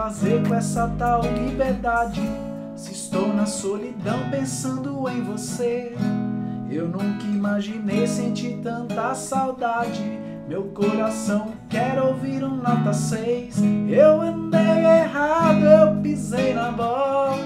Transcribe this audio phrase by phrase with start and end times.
[0.00, 2.22] fazer com essa tal liberdade?
[2.74, 5.94] Se estou na solidão pensando em você,
[6.70, 10.00] eu nunca imaginei sentir tanta saudade.
[10.48, 13.62] Meu coração quer ouvir um nota 6.
[13.90, 17.38] Eu andei errado, eu pisei na bola.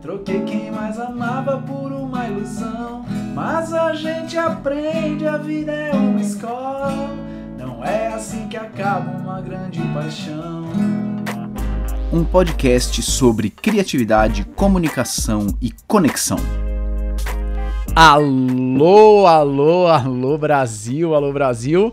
[0.00, 3.04] Troquei quem mais amava por uma ilusão.
[3.32, 7.10] Mas a gente aprende, a vida é uma escola.
[7.56, 11.11] Não é assim que acaba uma grande paixão.
[12.12, 16.36] Um podcast sobre criatividade, comunicação e conexão.
[17.96, 21.90] Alô, alô, alô Brasil, alô Brasil.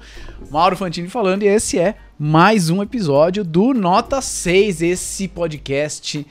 [0.51, 6.27] Mauro Fantini falando e esse é mais um episódio do Nota 6, esse podcast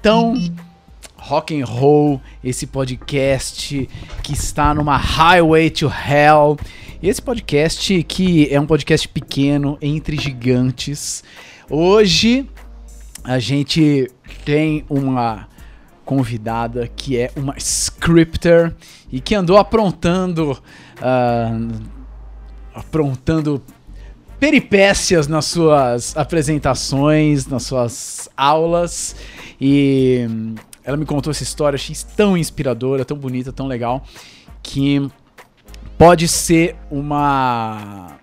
[0.00, 0.34] tão
[1.16, 3.88] rock and roll, esse podcast
[4.22, 6.56] que está numa highway to hell.
[7.02, 11.24] Esse podcast que é um podcast pequeno entre gigantes.
[11.68, 12.48] Hoje
[13.24, 14.10] a gente
[14.44, 15.48] tem uma
[16.04, 18.74] convidada que é uma scripter
[19.10, 21.82] e que andou aprontando uh,
[22.74, 23.62] aprontando
[24.40, 29.14] peripécias nas suas apresentações, nas suas aulas.
[29.60, 30.26] E
[30.82, 34.02] ela me contou essa história, achei tão inspiradora, tão bonita, tão legal
[34.62, 35.08] que
[35.96, 38.18] pode ser uma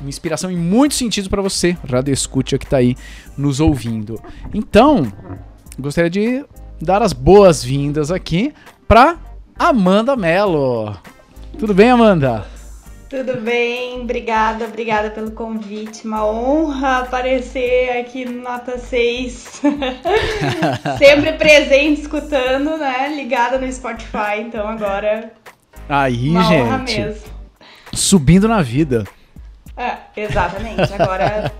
[0.00, 2.96] uma inspiração em muitos sentidos para você, Radio Escucha que está aí
[3.40, 4.20] nos ouvindo.
[4.54, 5.10] Então,
[5.78, 6.44] gostaria de
[6.80, 8.52] dar as boas-vindas aqui
[8.86, 9.16] para
[9.58, 10.96] Amanda Mello.
[11.58, 12.46] Tudo bem, Amanda?
[13.08, 16.06] Tudo bem, obrigada, obrigada pelo convite.
[16.06, 19.62] Uma honra aparecer aqui no Nota 6.
[20.96, 23.12] Sempre presente, escutando, né?
[23.16, 25.32] Ligada no Spotify, então agora.
[25.88, 26.62] Aí, uma gente.
[26.62, 27.22] Honra mesmo.
[27.92, 29.04] Subindo na vida.
[29.76, 30.92] É, exatamente.
[30.94, 31.50] Agora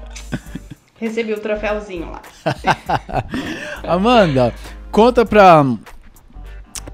[1.01, 2.23] recebi o troféuzinho lá.
[3.83, 4.55] Amanda,
[4.93, 5.65] conta pra,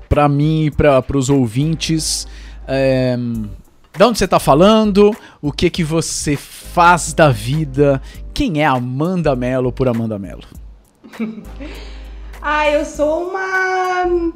[0.09, 2.27] pra mim e pra, pros ouvintes.
[2.67, 3.17] É,
[3.97, 5.15] de onde você tá falando?
[5.43, 8.01] O que que você faz da vida?
[8.33, 10.45] Quem é Amanda Mello por Amanda Mello?
[12.41, 14.33] ah, eu sou uma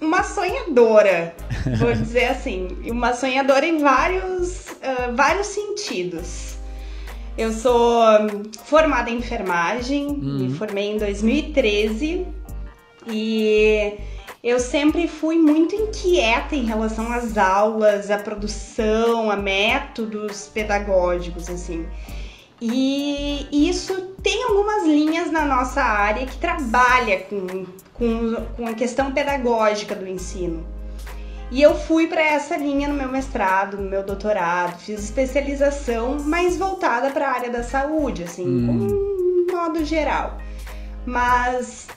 [0.00, 1.34] uma sonhadora,
[1.78, 6.59] vou dizer assim, uma sonhadora em vários uh, vários sentidos.
[7.36, 8.02] Eu sou
[8.64, 10.38] formada em enfermagem, uhum.
[10.38, 12.26] me formei em 2013
[13.06, 13.94] e
[14.42, 21.86] eu sempre fui muito inquieta em relação às aulas, à produção, a métodos pedagógicos, assim.
[22.60, 27.64] E isso tem algumas linhas na nossa área que trabalha com,
[27.94, 30.66] com, com a questão pedagógica do ensino.
[31.50, 36.56] E eu fui para essa linha no meu mestrado, no meu doutorado, fiz especialização, mas
[36.56, 39.46] voltada para a área da saúde, assim, hum.
[39.48, 40.38] um modo geral.
[41.04, 41.88] Mas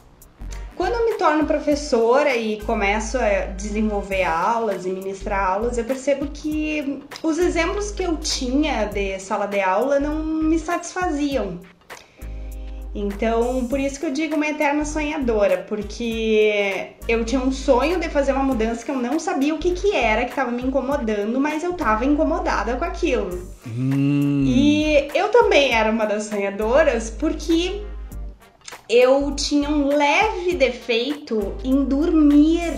[0.76, 6.28] quando eu me torno professora e começo a desenvolver aulas e ministrar aulas, eu percebo
[6.28, 11.60] que os exemplos que eu tinha de sala de aula não me satisfaziam.
[12.96, 18.08] Então, por isso que eu digo uma eterna sonhadora, porque eu tinha um sonho de
[18.08, 21.40] fazer uma mudança que eu não sabia o que, que era que estava me incomodando,
[21.40, 23.52] mas eu estava incomodada com aquilo.
[23.66, 24.44] Hum.
[24.46, 27.82] E eu também era uma das sonhadoras, porque
[28.88, 32.74] eu tinha um leve defeito em dormir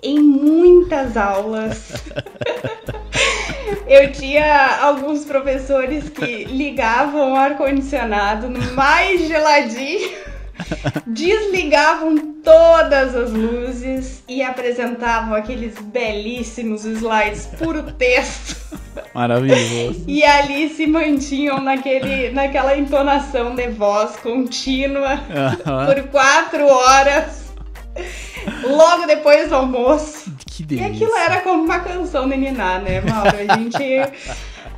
[0.00, 1.94] em muitas aulas.
[3.86, 10.28] eu tinha alguns professores que ligavam o ar-condicionado no mais geladinho
[11.06, 18.56] desligavam todas as luzes e apresentavam aqueles belíssimos slides puro texto.
[19.14, 20.04] Maravilhoso.
[20.06, 25.20] E ali se mantinham naquele, naquela entonação de voz contínua
[25.86, 27.48] por quatro horas.
[28.62, 30.32] Logo depois do almoço.
[30.58, 30.88] Que delícia.
[30.88, 33.28] E aquilo era como uma canção de Niná, né, Mauro?
[33.28, 33.76] A gente,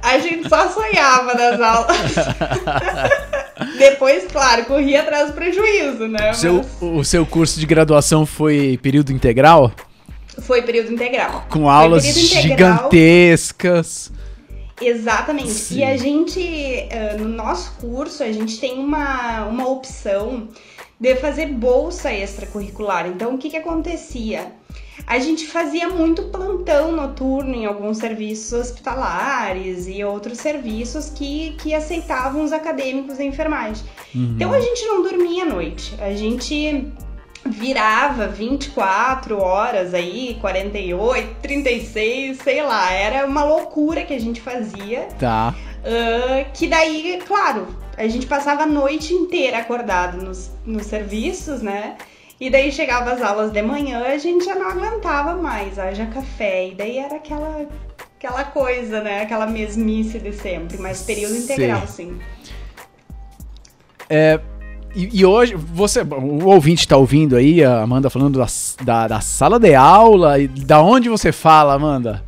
[0.02, 1.96] a gente só sonhava nas aulas.
[3.78, 6.32] Depois, claro, corri atrás do prejuízo, né?
[6.32, 9.72] O seu, o seu curso de graduação foi período integral?
[10.42, 11.46] Foi período integral.
[11.48, 14.12] Com aulas gigantescas.
[14.82, 15.48] Exatamente.
[15.48, 15.78] Sim.
[15.78, 16.88] E a gente,
[17.18, 20.46] no nosso curso, a gente tem uma, uma opção
[21.00, 23.06] de fazer bolsa extracurricular.
[23.06, 24.59] Então, o que, que acontecia?
[25.06, 31.74] A gente fazia muito plantão noturno em alguns serviços hospitalares e outros serviços que, que
[31.74, 33.84] aceitavam os acadêmicos da enfermagem.
[34.14, 34.34] Uhum.
[34.36, 36.92] Então a gente não dormia à noite, a gente
[37.44, 45.08] virava 24 horas aí, 48, 36, sei lá, era uma loucura que a gente fazia.
[45.18, 45.54] Tá.
[45.80, 51.96] Uh, que daí, claro, a gente passava a noite inteira acordado nos, nos serviços, né?
[52.40, 56.68] E daí chegava as aulas de manhã, a gente já não aguentava mais, haja café.
[56.68, 57.66] E daí era aquela,
[58.16, 59.22] aquela coisa, né?
[59.22, 62.18] Aquela mesmice de sempre, mas período integral, sim.
[64.08, 64.40] É,
[64.94, 68.46] e, e, hoje, você, o ouvinte está ouvindo aí, a Amanda falando da,
[68.82, 70.38] da, da, sala de aula.
[70.38, 72.24] E da onde você fala, Amanda?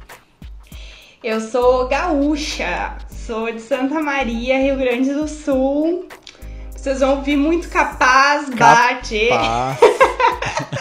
[1.24, 6.06] Eu sou gaúcha, sou de Santa Maria, Rio Grande do Sul.
[6.82, 9.28] Vocês vão ouvir muito capaz, bate.
[9.28, 9.78] Capaz.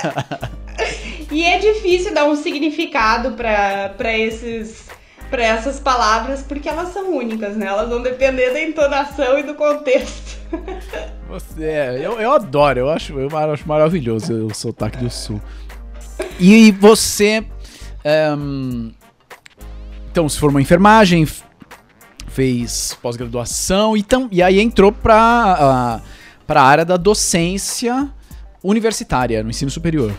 [1.30, 4.90] e é difícil dar um significado para esses
[5.30, 7.68] para essas palavras porque elas são únicas, né?
[7.68, 10.40] Elas vão depender da entonação e do contexto.
[11.30, 15.40] Você, é, eu, eu adoro, eu acho, eu acho maravilhoso o sotaque do sul.
[16.40, 17.46] E você.
[18.36, 18.92] Um,
[20.12, 21.28] então, se formou em enfermagem,
[22.34, 26.12] fez pós-graduação e, tam, e aí entrou para uh,
[26.48, 28.10] a área da docência
[28.64, 30.12] universitária, no ensino superior.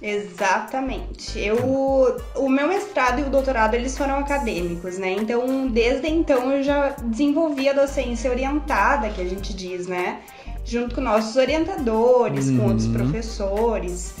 [0.00, 1.38] Exatamente.
[1.40, 5.12] Eu, o meu mestrado e o doutorado eles foram acadêmicos, né?
[5.12, 10.20] Então, desde então eu já desenvolvi a docência orientada, que a gente diz, né?
[10.64, 12.58] Junto com nossos orientadores, uhum.
[12.58, 12.92] com outros uhum.
[12.92, 14.14] professores,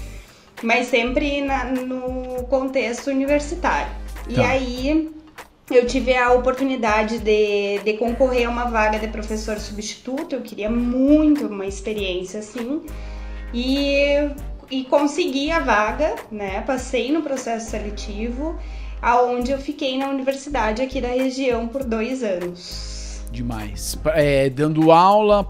[0.62, 3.92] mas sempre na, no contexto universitário.
[4.24, 4.30] Tá.
[4.30, 5.10] E aí
[5.70, 10.70] eu tive a oportunidade de, de concorrer a uma vaga de professor substituto, eu queria
[10.70, 12.82] muito uma experiência assim.
[13.52, 14.30] E,
[14.70, 16.60] e consegui a vaga, né?
[16.62, 18.58] Passei no processo seletivo,
[19.00, 23.22] aonde eu fiquei na universidade aqui da região por dois anos.
[23.30, 23.98] Demais.
[24.14, 25.46] É, dando aula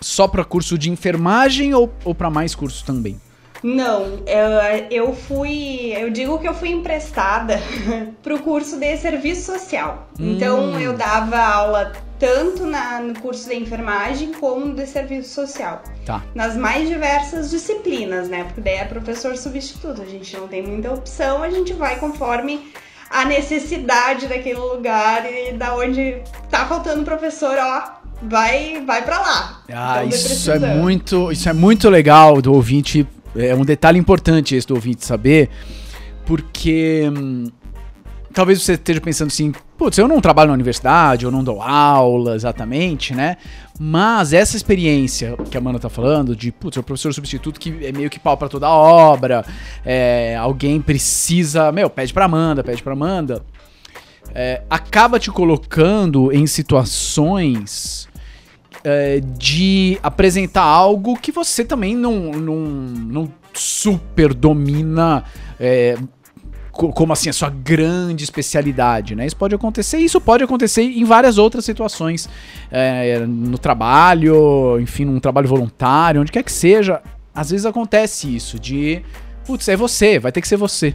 [0.00, 3.20] só para curso de enfermagem ou, ou para mais cursos também?
[3.62, 5.92] Não, eu, eu fui.
[5.96, 7.60] Eu digo que eu fui emprestada
[8.22, 10.08] pro curso de serviço social.
[10.18, 10.80] Então hum.
[10.80, 15.82] eu dava aula tanto na, no curso de enfermagem como de serviço social.
[16.04, 16.22] Tá.
[16.34, 18.44] Nas mais diversas disciplinas, né?
[18.44, 22.72] Porque daí é professor substituto, a gente não tem muita opção, a gente vai conforme
[23.10, 29.62] a necessidade daquele lugar e da onde tá faltando professor, ó, vai vai para lá.
[29.72, 33.06] Ah, então, isso é muito, isso é muito legal do ouvinte
[33.36, 35.48] é um detalhe importante esse do ouvinte saber,
[36.24, 37.46] porque hum,
[38.32, 42.34] talvez você esteja pensando assim, putz, eu não trabalho na universidade, eu não dou aula
[42.34, 43.36] exatamente, né?
[43.78, 47.84] Mas essa experiência que a Amanda tá falando, de, putz, é o professor substituto que
[47.84, 49.44] é meio que pau para toda a obra,
[49.84, 53.42] é, alguém precisa, meu, pede pra Amanda, pede pra Amanda,
[54.34, 58.08] é, acaba te colocando em situações
[58.84, 65.24] é, de apresentar algo que você também não, não, não super domina.
[65.58, 65.96] É,
[66.72, 69.26] como assim, a sua grande especialidade, né?
[69.26, 72.28] Isso pode acontecer, isso pode acontecer em várias outras situações,
[72.70, 77.02] é, no trabalho, enfim, num trabalho voluntário, onde quer que seja.
[77.34, 79.02] Às vezes acontece isso, de,
[79.44, 80.94] putz, é você, vai ter que ser você.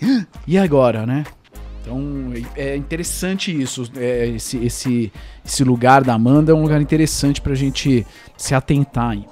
[0.44, 1.24] E agora, né?
[1.82, 5.12] Então é interessante isso, é, esse, esse,
[5.44, 8.06] esse lugar da Amanda é um lugar interessante para a gente
[8.36, 9.26] se atentar aí.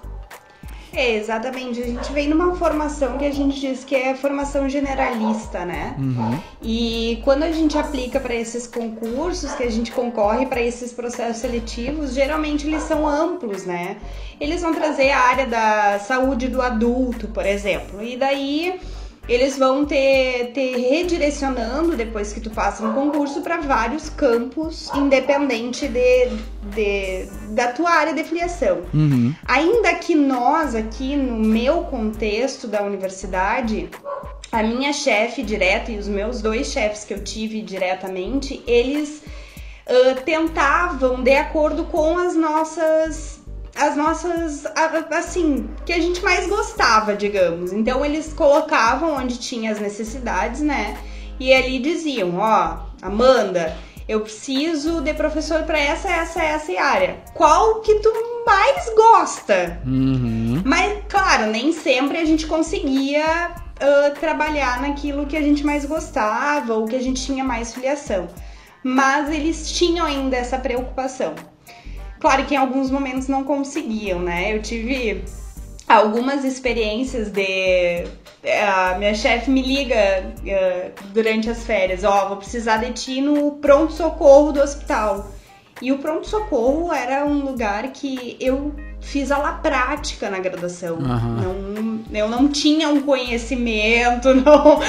[0.93, 1.81] É, exatamente.
[1.81, 5.95] A gente vem numa formação que a gente diz que é formação generalista, né?
[5.99, 6.39] Uhum.
[6.63, 11.37] E quando a gente aplica para esses concursos, que a gente concorre para esses processos
[11.37, 13.99] seletivos, geralmente eles são amplos, né?
[14.41, 18.03] Eles vão trazer a área da saúde do adulto, por exemplo.
[18.03, 18.81] E daí
[19.29, 25.87] eles vão ter te redirecionando depois que tu passa no concurso para vários campos, independente
[25.87, 26.29] de,
[26.75, 28.83] de, da tua área de filiação.
[28.93, 29.35] Uhum.
[29.47, 33.89] Ainda que nós aqui no meu contexto da universidade,
[34.51, 39.23] a minha chefe direta e os meus dois chefes que eu tive diretamente, eles
[39.87, 43.40] uh, tentavam de acordo com as nossas
[43.81, 44.67] as nossas,
[45.11, 47.73] assim, que a gente mais gostava, digamos.
[47.73, 50.99] Então eles colocavam onde tinha as necessidades, né?
[51.39, 53.75] E ali diziam, ó, Amanda,
[54.07, 57.17] eu preciso de professor para essa, essa, essa área.
[57.33, 58.13] Qual que tu
[58.45, 59.81] mais gosta?
[59.87, 60.63] Uhum.
[60.63, 66.75] Mas, claro, nem sempre a gente conseguia uh, trabalhar naquilo que a gente mais gostava
[66.75, 68.29] ou que a gente tinha mais filiação.
[68.85, 71.35] Mas eles tinham ainda essa preocupação.
[72.21, 74.55] Claro que em alguns momentos não conseguiam, né?
[74.55, 75.25] Eu tive
[75.89, 78.05] algumas experiências de.
[78.63, 79.97] A minha chefe me liga
[80.39, 85.27] uh, durante as férias: Ó, oh, vou precisar de ti no pronto-socorro do hospital.
[85.81, 90.97] E o pronto-socorro era um lugar que eu fiz aula prática na graduação.
[90.97, 92.05] Uhum.
[92.11, 94.81] Não, eu não tinha um conhecimento, não.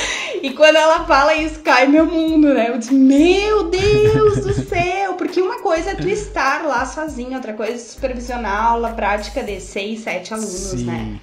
[0.42, 2.70] E quando ela fala isso, cai meu mundo, né?
[2.70, 5.14] Eu disse, meu Deus do céu!
[5.14, 9.62] Porque uma coisa é tu estar lá sozinho, outra coisa é supervisionar aula prática de
[9.62, 10.86] seis, sete alunos, Sim.
[10.86, 11.20] né?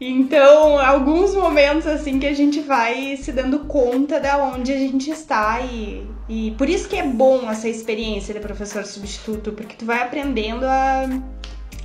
[0.00, 5.10] Então, alguns momentos assim que a gente vai se dando conta da onde a gente
[5.10, 9.86] está e, e por isso que é bom essa experiência de professor substituto, porque tu
[9.86, 11.08] vai aprendendo a,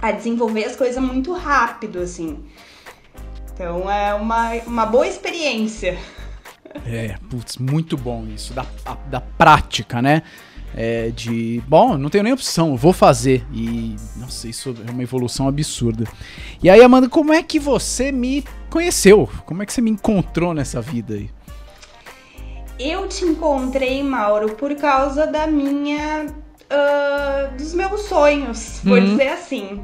[0.01, 2.44] a desenvolver as coisas muito rápido, assim.
[3.53, 5.98] Então é uma, uma boa experiência.
[6.86, 8.65] É, putz, muito bom isso, da,
[9.10, 10.24] da prática, né?
[10.75, 13.46] É, de, bom, não tenho nem opção, vou fazer.
[13.54, 16.06] E, nossa, isso é uma evolução absurda.
[16.63, 19.30] E aí, Amanda, como é que você me conheceu?
[19.46, 21.30] Como é que você me encontrou nessa vida aí?
[22.80, 26.25] Eu te encontrei, Mauro, por causa da minha.
[26.74, 29.04] ah, dos meus sonhos, vou Uhum.
[29.06, 29.82] dizer assim.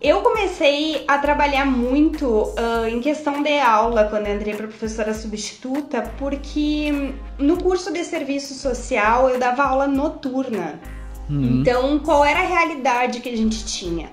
[0.00, 5.12] Eu comecei a trabalhar muito ah, em questão de aula quando eu entrei para professora
[5.12, 10.80] substituta, porque no curso de serviço social eu dava aula noturna.
[11.28, 14.08] Hum, Então, qual era a realidade que a gente tinha?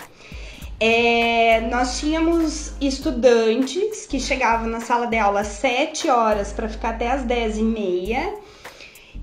[0.79, 6.89] É, nós tínhamos estudantes que chegavam na sala de aula às 7 horas para ficar
[6.89, 8.33] até às 10 e meia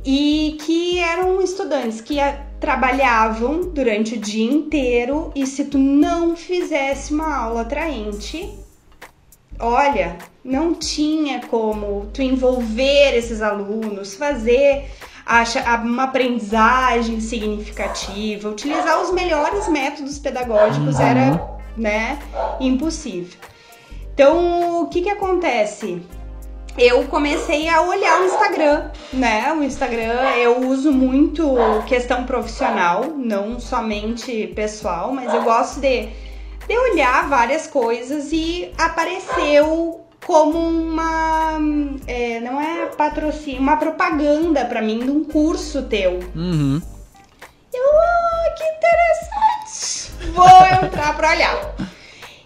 [0.05, 2.17] e que eram estudantes que
[2.61, 8.53] trabalhavam durante o dia inteiro e se tu não fizesse uma aula atraente,
[9.59, 14.91] olha, não tinha como tu envolver esses alunos, fazer
[15.25, 22.19] acha uma aprendizagem significativa, utilizar os melhores métodos pedagógicos era, né,
[22.61, 23.39] impossível.
[24.13, 26.03] Então, o que que acontece?
[26.77, 29.53] Eu comecei a olhar o Instagram, né?
[29.53, 31.55] O Instagram eu uso muito
[31.87, 36.09] questão profissional, não somente pessoal, mas eu gosto de,
[36.67, 41.59] de olhar várias coisas e apareceu como uma.
[42.07, 46.21] é, não é patrocínio, uma propaganda pra mim de um curso teu.
[46.35, 46.81] Uhum.
[47.73, 50.33] Eu, ah, que interessante!
[50.33, 51.75] Vou entrar pra olhar.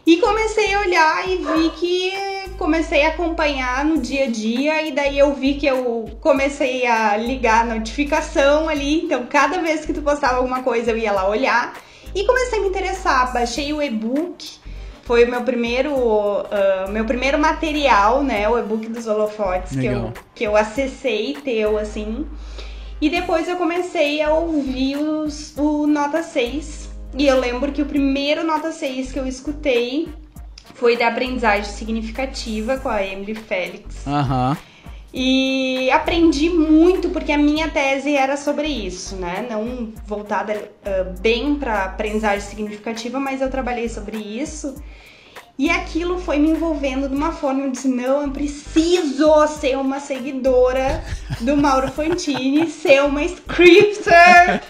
[0.07, 2.13] E comecei a olhar e vi que
[2.57, 7.17] comecei a acompanhar no dia a dia e daí eu vi que eu comecei a
[7.17, 11.29] ligar a notificação ali, então cada vez que tu postava alguma coisa eu ia lá
[11.29, 11.77] olhar
[12.15, 14.59] e comecei a me interessar, baixei o e-book,
[15.03, 15.93] foi o meu primeiro
[16.53, 21.77] ah, meu primeiro material, né, o e-book dos holofotes que eu, que eu acessei teu
[21.77, 22.25] assim.
[23.01, 26.86] E depois eu comecei a ouvir os, o Nota 6.
[27.19, 30.09] E eu lembro que o primeiro Nota 6 que eu escutei
[30.75, 34.07] foi da aprendizagem significativa com a Emily Félix.
[34.07, 34.57] Aham.
[35.15, 39.47] E aprendi muito porque a minha tese era sobre isso, né?
[39.49, 44.75] Não voltada ah, bem para aprendizagem significativa, mas eu trabalhei sobre isso.
[45.59, 50.01] E aquilo foi me envolvendo de uma forma, eu disse, não, eu preciso ser uma
[50.01, 51.03] seguidora
[51.41, 54.63] do Mauro Fantini, ser uma scripter.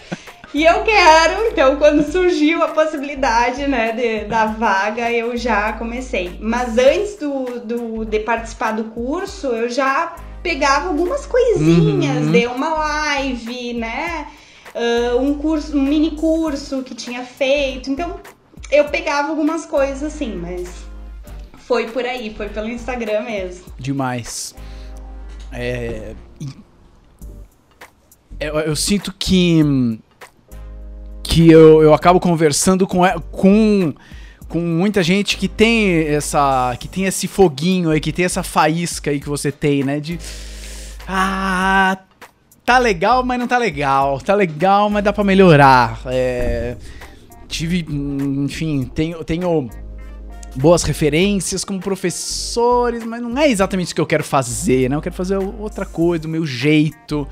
[0.53, 6.37] E eu quero, então quando surgiu a possibilidade, né, de- da vaga, eu já comecei.
[6.41, 12.31] Mas antes do, do- de participar do curso, eu já pegava algumas coisinhas, Uhum.
[12.31, 14.27] de uma live, né,
[14.73, 17.89] ah, um curso, um mini curso que tinha feito.
[17.91, 18.19] Então
[18.71, 20.69] eu pegava algumas coisas assim, mas
[21.57, 23.65] foi por aí, foi pelo Instagram mesmo.
[23.77, 24.55] Demais.
[25.51, 26.13] É,
[28.39, 29.99] eu, eu sinto que
[31.37, 33.01] que eu, eu acabo conversando com,
[33.31, 33.93] com
[34.49, 39.11] com muita gente que tem essa que tem esse foguinho aí, que tem essa faísca
[39.11, 40.17] aí que você tem, né, de
[41.07, 41.95] ah,
[42.65, 44.19] tá legal, mas não tá legal.
[44.19, 46.01] Tá legal, mas dá pra melhorar.
[46.07, 46.75] É,
[47.47, 49.69] tive, enfim, tenho tenho
[50.55, 54.95] boas referências como professores, mas não é exatamente isso que eu quero fazer, né?
[54.95, 57.27] Eu quero fazer outra coisa, do meu jeito.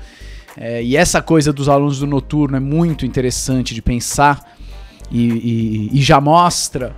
[0.56, 4.40] É, e essa coisa dos alunos do noturno é muito interessante de pensar
[5.10, 6.94] e, e- e já mostra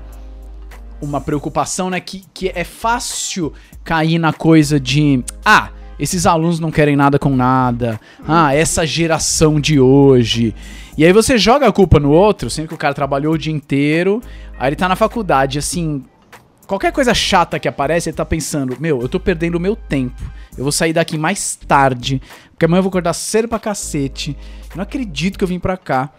[1.00, 2.00] uma preocupação, né?
[2.00, 3.52] Que, que é fácil
[3.84, 5.22] cair na coisa de.
[5.44, 8.00] Ah, esses alunos não querem nada com nada.
[8.26, 10.54] Ah, essa geração de hoje.
[10.96, 13.52] E aí você joga a culpa no outro, sendo que o cara trabalhou o dia
[13.52, 14.20] inteiro,
[14.58, 16.04] aí ele tá na faculdade, assim.
[16.66, 20.20] Qualquer coisa chata que aparece, ele tá pensando: Meu, eu tô perdendo o meu tempo.
[20.58, 24.36] Eu vou sair daqui mais tarde, porque amanhã eu vou acordar cedo pra cacete.
[24.74, 26.10] Não acredito que eu vim pra cá.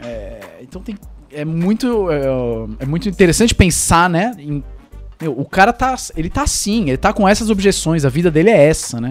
[0.00, 0.96] É, então tem,
[1.32, 2.20] é muito é,
[2.80, 4.32] é muito interessante pensar, né?
[4.38, 4.62] em-
[5.20, 8.50] meu, o cara tá ele tá assim, ele tá com essas objeções, a vida dele
[8.50, 9.10] é essa, né?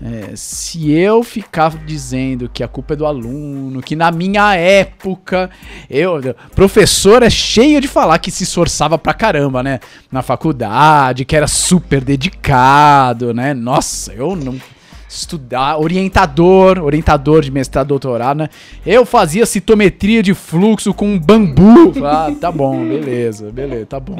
[0.00, 5.50] É, se eu ficar dizendo que a culpa é do aluno, que na minha época,
[5.90, 6.20] eu,
[6.54, 9.80] professor é cheio de falar que se esforçava pra caramba, né?
[10.10, 13.52] Na faculdade, que era super dedicado, né?
[13.52, 14.60] Nossa, eu não
[15.08, 18.48] estudar, orientador, orientador de mestrado, doutorado, né?
[18.84, 21.92] Eu fazia citometria de fluxo com bambu.
[22.04, 24.16] Ah, tá bom, beleza, beleza, tá bom.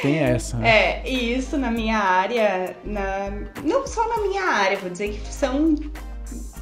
[0.00, 0.56] Tem essa.
[0.56, 0.68] Né?
[0.68, 3.30] É, e isso na minha área, na,
[3.64, 5.74] não só na minha área, vou dizer que são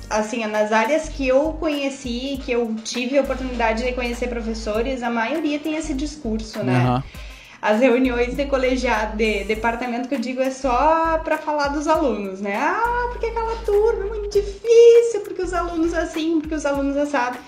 [0.09, 5.11] assim, nas áreas que eu conheci, que eu tive a oportunidade de conhecer professores, a
[5.11, 6.85] maioria tem esse discurso, né?
[6.85, 7.02] Uhum.
[7.62, 12.40] As reuniões de colegiado, de departamento que eu digo é só para falar dos alunos,
[12.40, 12.57] né?
[12.57, 17.38] Ah, porque aquela turma é muito difícil, porque os alunos assim, porque os alunos assado.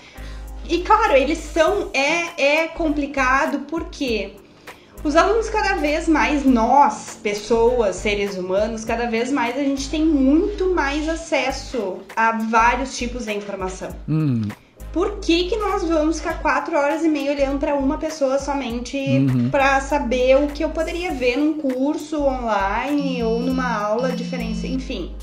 [0.69, 4.35] E claro, eles são é é complicado porque
[5.03, 10.05] os alunos cada vez mais, nós, pessoas, seres humanos, cada vez mais a gente tem
[10.05, 13.89] muito mais acesso a vários tipos de informação.
[14.07, 14.43] Hum.
[14.93, 18.95] Por que, que nós vamos ficar quatro horas e meia olhando para uma pessoa somente
[18.95, 19.49] uhum.
[19.49, 25.15] para saber o que eu poderia ver num curso online ou numa aula diferente, enfim.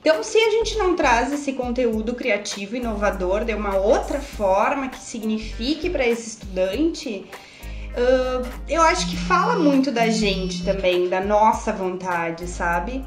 [0.00, 5.00] Então, se a gente não traz esse conteúdo criativo, inovador, de uma outra forma que
[5.00, 7.26] signifique para esse estudante,
[7.90, 13.04] uh, eu acho que fala muito da gente também, da nossa vontade, sabe?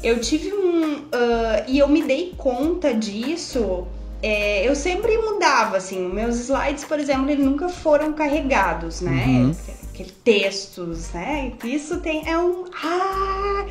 [0.00, 0.96] Eu tive um.
[0.96, 3.86] Uh, e eu me dei conta disso.
[4.22, 6.08] É, eu sempre mudava, assim.
[6.08, 9.24] Meus slides, por exemplo, eles nunca foram carregados, né?
[9.26, 9.56] Uhum.
[9.92, 11.52] Aquele textos, né?
[11.64, 12.28] Isso tem.
[12.28, 12.64] É um.
[12.82, 13.64] Ah!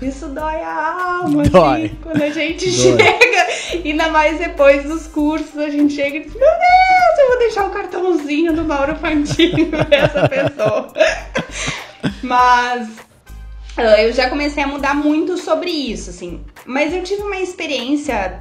[0.00, 1.84] Isso dói a alma, dói.
[1.84, 2.98] assim, quando a gente dói.
[2.98, 3.46] chega.
[3.84, 7.66] Ainda mais depois dos cursos, a gente chega e diz: Meu Deus, eu vou deixar
[7.66, 10.92] o cartãozinho do Mauro Fantino essa pessoa.
[12.22, 12.88] Mas
[13.76, 16.44] eu já comecei a mudar muito sobre isso, assim.
[16.66, 18.40] Mas eu tive uma experiência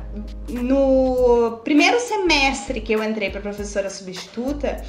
[0.50, 4.84] no primeiro semestre que eu entrei para professora substituta,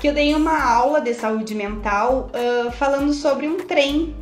[0.00, 4.14] que eu dei uma aula de saúde mental uh, falando sobre um trem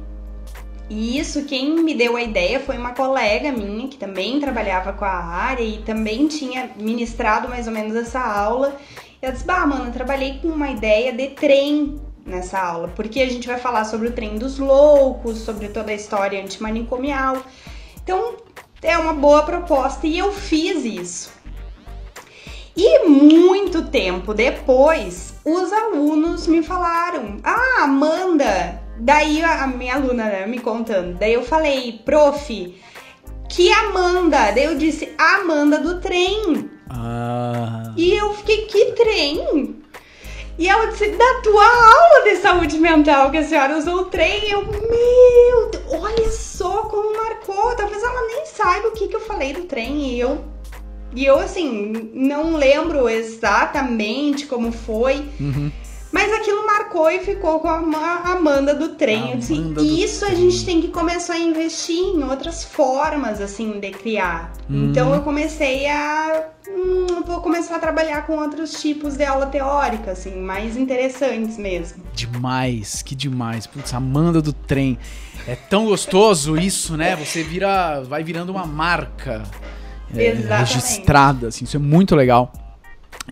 [0.90, 5.04] e isso, quem me deu a ideia foi uma colega minha que também trabalhava com
[5.04, 8.76] a área e também tinha ministrado mais ou menos essa aula.
[9.22, 13.20] E ela disse: Bah, mano, eu trabalhei com uma ideia de trem nessa aula, porque
[13.20, 17.42] a gente vai falar sobre o trem dos loucos, sobre toda a história antimanicomial.
[18.02, 18.36] Então,
[18.82, 21.32] é uma boa proposta e eu fiz isso.
[22.76, 30.46] E muito tempo depois, os alunos me falaram: Ah, Amanda, Daí a minha aluna, né,
[30.46, 31.18] me contando.
[31.18, 32.78] Daí eu falei, prof,
[33.48, 34.50] que Amanda?
[34.52, 36.70] Daí eu disse, Amanda do trem.
[36.90, 37.94] Ah.
[37.96, 39.79] E eu fiquei, que trem?
[40.60, 44.50] E ela disse, da tua aula de saúde mental que a senhora usou o trem.
[44.50, 47.74] Eu, meu, olha só como marcou.
[47.74, 50.10] Talvez ela nem saiba o que, que eu falei do trem.
[50.10, 50.44] E eu,
[51.14, 55.24] e eu assim, não lembro exatamente como foi.
[55.40, 55.72] Uhum.
[56.12, 59.34] Mas aquilo marcou e ficou com a Amanda do trem.
[59.34, 60.32] Assim, do isso trem.
[60.32, 64.52] a gente tem que começar a investir em outras formas, assim, de criar.
[64.68, 64.90] Hum.
[64.90, 66.48] Então eu comecei a.
[66.68, 72.02] Hum, vou começar a trabalhar com outros tipos de aula teórica, assim, mais interessantes mesmo.
[72.12, 73.66] Demais, que demais.
[73.66, 74.98] Putz, Amanda do trem.
[75.46, 77.14] É tão gostoso isso, né?
[77.16, 78.02] Você vira.
[78.02, 79.44] vai virando uma marca.
[80.12, 82.52] É, registrada, assim, isso é muito legal.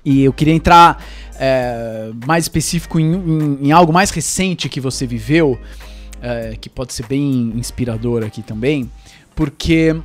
[0.04, 1.02] E eu queria entrar
[1.38, 5.58] é, mais específico em, em, em, algo mais recente que você viveu,
[6.20, 8.90] é, que pode ser bem inspirador aqui também,
[9.34, 9.96] porque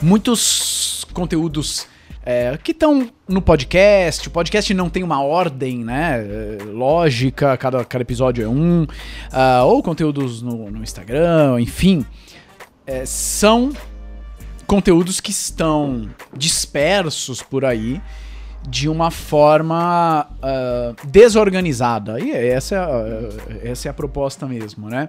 [0.00, 1.86] muitos conteúdos
[2.24, 6.18] é, que estão no podcast, o podcast não tem uma ordem, né?
[6.72, 12.04] Lógica, cada, cada episódio é um, uh, ou conteúdos no, no Instagram, enfim,
[12.84, 13.72] é, são
[14.66, 18.00] conteúdos que estão dispersos por aí
[18.66, 22.20] de uma forma uh, desorganizada.
[22.20, 25.08] E essa é, a, essa é a proposta mesmo, né?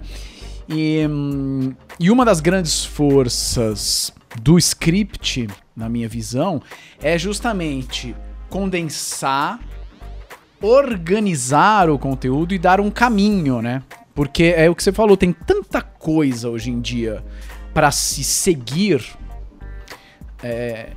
[0.69, 6.61] E, um, e uma das grandes forças do script, na minha visão,
[7.01, 8.15] é justamente
[8.49, 9.59] condensar,
[10.61, 13.81] organizar o conteúdo e dar um caminho, né?
[14.13, 17.23] Porque é o que você falou, tem tanta coisa hoje em dia
[17.73, 19.05] para se seguir
[20.43, 20.89] é,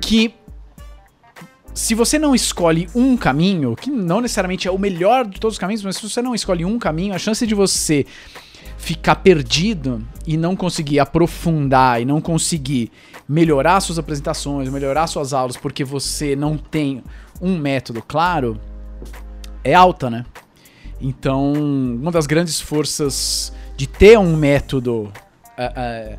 [0.00, 0.34] que
[1.76, 5.58] se você não escolhe um caminho, que não necessariamente é o melhor de todos os
[5.58, 8.06] caminhos, mas se você não escolhe um caminho, a chance de você
[8.78, 12.90] ficar perdido e não conseguir aprofundar e não conseguir
[13.28, 17.04] melhorar suas apresentações, melhorar suas aulas porque você não tem
[17.42, 18.58] um método claro
[19.62, 20.24] é alta, né?
[20.98, 25.12] Então, uma das grandes forças de ter um método
[25.58, 26.18] uh, uh,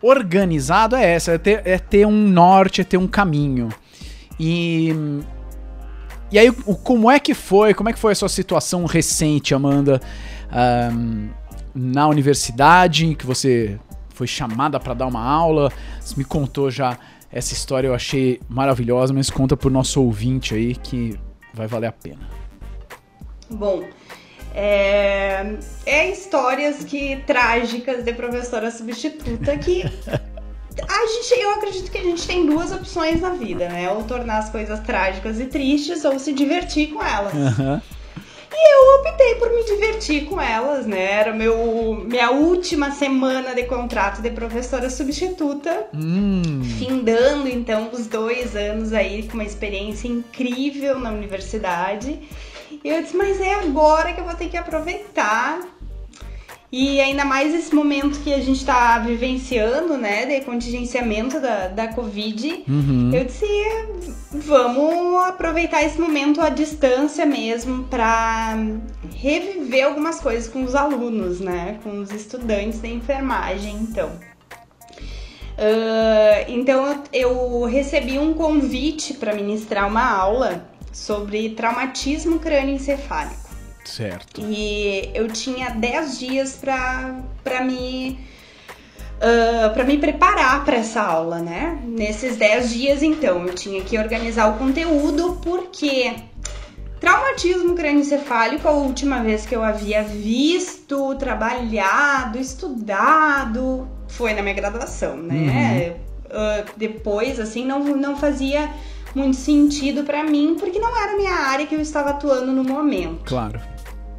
[0.00, 3.68] organizado é essa, é ter, é ter um norte, é ter um caminho.
[4.38, 4.94] E
[6.32, 7.74] e aí, o, como é que foi?
[7.74, 10.00] Como é que foi a sua situação recente, Amanda,
[10.90, 11.28] um,
[11.74, 13.78] na universidade, que você
[14.14, 15.70] foi chamada para dar uma aula?
[16.00, 16.98] Você me contou já
[17.30, 21.18] essa história, eu achei maravilhosa, mas conta pro nosso ouvinte aí que
[21.52, 22.26] vai valer a pena.
[23.50, 23.84] Bom,
[24.54, 29.84] é, é histórias que trágicas de professora substituta que
[30.88, 33.90] a gente, eu acredito que a gente tem duas opções na vida, né?
[33.90, 37.32] Ou tornar as coisas trágicas e tristes, ou se divertir com elas.
[37.34, 37.80] Uhum.
[38.54, 41.12] E eu optei por me divertir com elas, né?
[41.12, 45.86] Era meu, minha última semana de contrato de professora substituta.
[45.94, 46.62] Hum.
[46.78, 52.20] Findando, então, os dois anos aí com uma experiência incrível na universidade.
[52.84, 55.60] E eu disse, mas é agora que eu vou ter que aproveitar
[56.72, 61.88] e ainda mais esse momento que a gente está vivenciando, né, de contingenciamento da, da
[61.88, 63.10] Covid, uhum.
[63.12, 63.46] eu disse,
[64.32, 68.56] vamos aproveitar esse momento à distância mesmo para
[69.14, 74.08] reviver algumas coisas com os alunos, né, com os estudantes da enfermagem, então.
[75.52, 83.41] Uh, então eu recebi um convite para ministrar uma aula sobre traumatismo crânioencefálico.
[83.92, 84.40] Certo.
[84.40, 88.18] E eu tinha 10 dias para me
[89.20, 91.78] uh, ah, para me preparar para essa aula, né?
[91.84, 96.14] Nesses 10 dias, então, eu tinha que organizar o conteúdo, porque
[96.98, 105.18] traumatismo crânioencefálico, a última vez que eu havia visto, trabalhado, estudado, foi na minha graduação,
[105.18, 105.34] né?
[105.34, 106.02] Uhum.
[106.32, 108.70] Uh, depois, assim, não, não fazia
[109.14, 112.64] muito sentido para mim, porque não era a minha área que eu estava atuando no
[112.64, 113.24] momento.
[113.26, 113.60] Claro.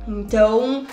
[0.08, 0.84] Então,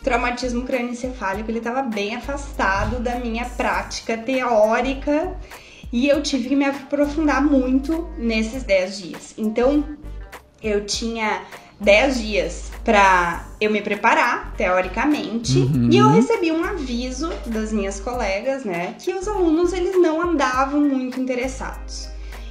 [0.00, 5.36] o traumatismo crânioencefálico ele estava bem afastado da minha prática teórica
[5.92, 9.34] e eu tive que me aprofundar muito nesses 10 dias.
[9.36, 9.84] Então,
[10.62, 11.42] eu tinha
[11.80, 15.88] 10 dias para eu me preparar teoricamente uhum.
[15.90, 20.80] e eu recebi um aviso das minhas colegas, né, que os alunos eles não andavam
[20.80, 22.07] muito interessados.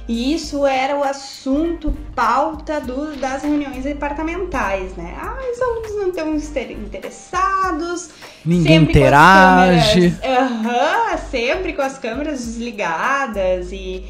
[0.08, 5.14] E isso era o assunto pauta do, das reuniões departamentais, né?
[5.20, 8.08] Ah, os alunos não estão interessados.
[8.42, 10.16] Ninguém interage.
[10.24, 14.02] Aham, uhum, sempre com as câmeras desligadas e,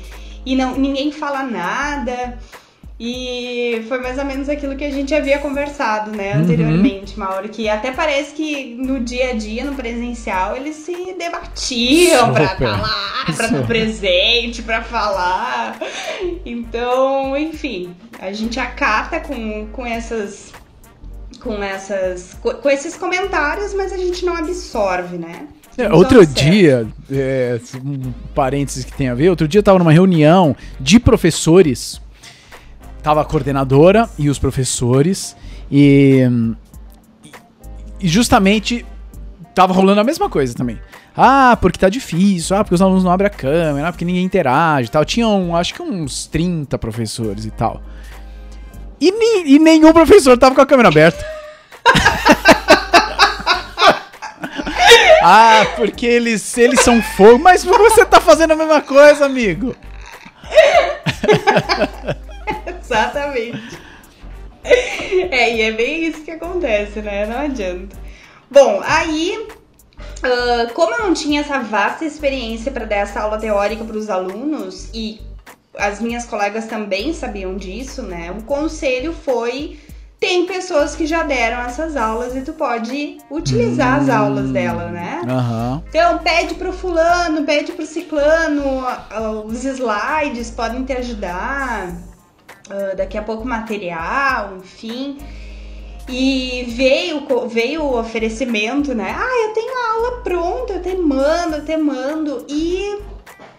[0.46, 2.38] e não, ninguém fala nada.
[3.00, 7.24] E foi mais ou menos aquilo que a gente havia conversado, né, anteriormente, uhum.
[7.24, 12.56] Mauro, que até parece que no dia a dia, no presencial, eles se debatiam tá
[12.60, 15.78] lá, pra estar presente, pra falar.
[16.44, 20.52] Então, enfim, a gente acata com, com essas
[21.38, 25.46] com essas com esses comentários, mas a gente não absorve, né?
[25.76, 29.92] É, outro dia, é, um parênteses que tem a ver, outro dia eu tava numa
[29.92, 32.00] reunião de professores
[33.02, 35.34] tava a coordenadora e os professores
[35.70, 36.22] e,
[38.00, 38.84] e justamente
[39.54, 40.78] tava rolando a mesma coisa também.
[41.16, 44.24] Ah, porque tá difícil, ah, porque os alunos não abrem a câmera, ah, porque ninguém
[44.24, 45.04] interage e tal.
[45.04, 47.82] Tinham, acho que uns 30 professores e tal.
[49.00, 51.24] E, ni, e nenhum professor tava com a câmera aberta.
[55.22, 57.38] ah, porque eles, eles são fogo.
[57.38, 59.74] Mas você tá fazendo a mesma coisa, amigo.
[62.88, 63.78] Exatamente.
[65.30, 67.24] É, e é bem isso que acontece, né?
[67.24, 67.96] Não adianta.
[68.50, 69.48] Bom, aí,
[69.98, 74.10] uh, como eu não tinha essa vasta experiência para dar essa aula teórica para os
[74.10, 75.20] alunos, e
[75.78, 78.30] as minhas colegas também sabiam disso, né?
[78.30, 79.78] O conselho foi
[80.20, 84.88] tem pessoas que já deram essas aulas e tu pode utilizar hum, as aulas dela,
[84.88, 85.22] né?
[85.24, 85.82] Uhum.
[85.88, 88.84] Então pede pro fulano, pede pro ciclano,
[89.46, 91.94] os slides podem te ajudar,
[92.70, 95.18] uh, daqui a pouco material, enfim.
[96.08, 99.14] E veio, veio o oferecimento, né?
[99.14, 102.46] Ah, eu tenho a aula pronta, eu te mando, eu te mando.
[102.48, 102.98] E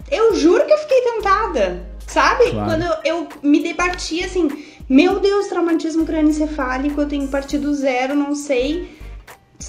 [0.10, 2.50] eu juro que eu fiquei tentada, sabe?
[2.50, 2.70] Claro.
[2.70, 4.50] Quando eu, eu me debati assim,
[4.90, 8.98] meu Deus, traumatismo crânioencefálico, eu tenho que partir do zero, não sei.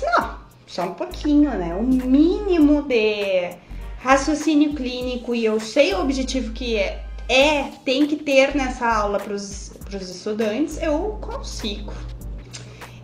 [0.03, 1.75] Não, só um pouquinho, né?
[1.75, 3.51] O mínimo de
[3.99, 9.21] raciocínio clínico e eu sei o objetivo que é, é tem que ter nessa aula
[9.21, 11.93] para os estudantes, eu consigo.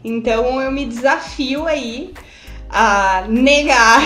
[0.04, 2.12] Então eu me desafio aí
[2.68, 4.02] a negar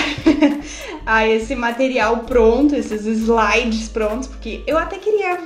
[1.06, 5.38] a esse material pronto, esses slides prontos, porque eu até queria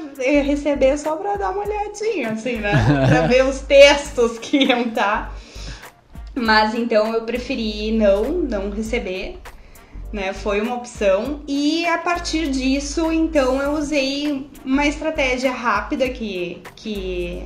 [0.43, 2.73] receber só para dar uma olhadinha, assim, né?
[3.09, 5.31] Pra ver os textos que iam estar.
[5.31, 5.33] Tá.
[6.35, 9.39] Mas então eu preferi não, não receber.
[10.15, 10.33] Né?
[10.33, 17.43] Foi uma opção e a partir disso, então eu usei uma estratégia rápida que que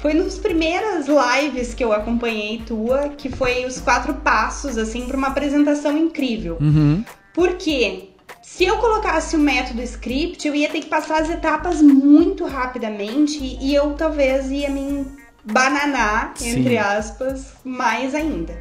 [0.00, 5.16] foi nos primeiras lives que eu acompanhei tua, que foi os quatro passos assim para
[5.16, 6.58] uma apresentação incrível.
[6.60, 7.04] Uhum.
[7.32, 8.10] Por quê?
[8.42, 13.38] Se eu colocasse o método script, eu ia ter que passar as etapas muito rapidamente
[13.60, 15.06] e eu talvez ia me
[15.44, 16.58] bananar, Sim.
[16.58, 18.58] entre aspas, mais ainda.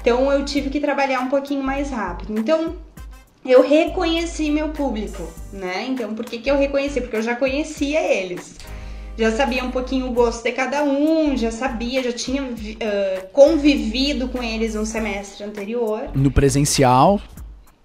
[0.00, 2.36] Então eu tive que trabalhar um pouquinho mais rápido.
[2.36, 2.74] Então
[3.50, 5.86] eu reconheci meu público, né?
[5.88, 7.00] Então por que, que eu reconheci?
[7.00, 8.56] Porque eu já conhecia eles.
[9.18, 14.28] Já sabia um pouquinho o gosto de cada um, já sabia, já tinha ah, convivido
[14.28, 16.10] com eles um semestre anterior.
[16.14, 17.20] No presencial.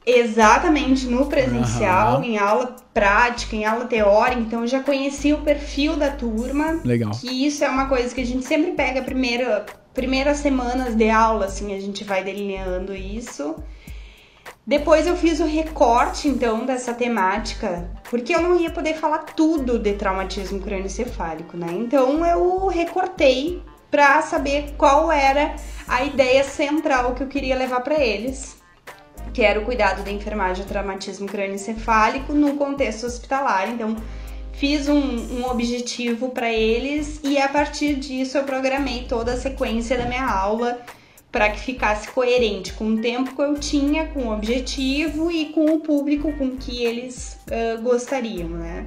[0.05, 2.25] Exatamente no presencial, Aham.
[2.25, 7.11] em aula prática, em aula teórica, então eu já conheci o perfil da turma, Legal.
[7.11, 11.45] que isso é uma coisa que a gente sempre pega primeira, primeiras semanas de aula,
[11.45, 13.55] assim, a gente vai delineando isso.
[14.71, 19.77] Depois eu fiz o recorte, então, dessa temática, porque eu não ia poder falar tudo
[19.77, 21.67] de traumatismo crânioencefálico, né?
[21.73, 27.99] Então eu recortei para saber qual era a ideia central que eu queria levar para
[27.99, 28.61] eles
[29.33, 33.69] que era o cuidado da enfermagem ao traumatismo crânioencefálico no contexto hospitalar.
[33.69, 33.97] Então,
[34.53, 39.97] fiz um, um objetivo para eles e a partir disso eu programei toda a sequência
[39.97, 40.79] da minha aula
[41.31, 45.65] para que ficasse coerente com o tempo que eu tinha, com o objetivo e com
[45.75, 48.85] o público com que eles ah, gostariam, né?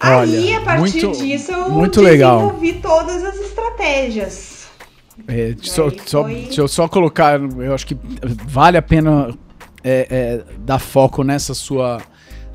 [0.00, 2.38] Aí, Olha, a partir muito- disso, eu muito legal.
[2.38, 4.66] desenvolvi todas as estratégias.
[5.28, 7.96] É, só, Daí só- foi- deixa eu só colocar, eu acho que
[8.46, 9.32] vale a pena
[9.82, 12.00] é, é, dar foco nessa sua,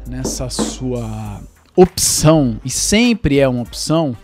[0.08, 1.42] nessa sua
[1.76, 4.16] opção, e sempre é uma opção,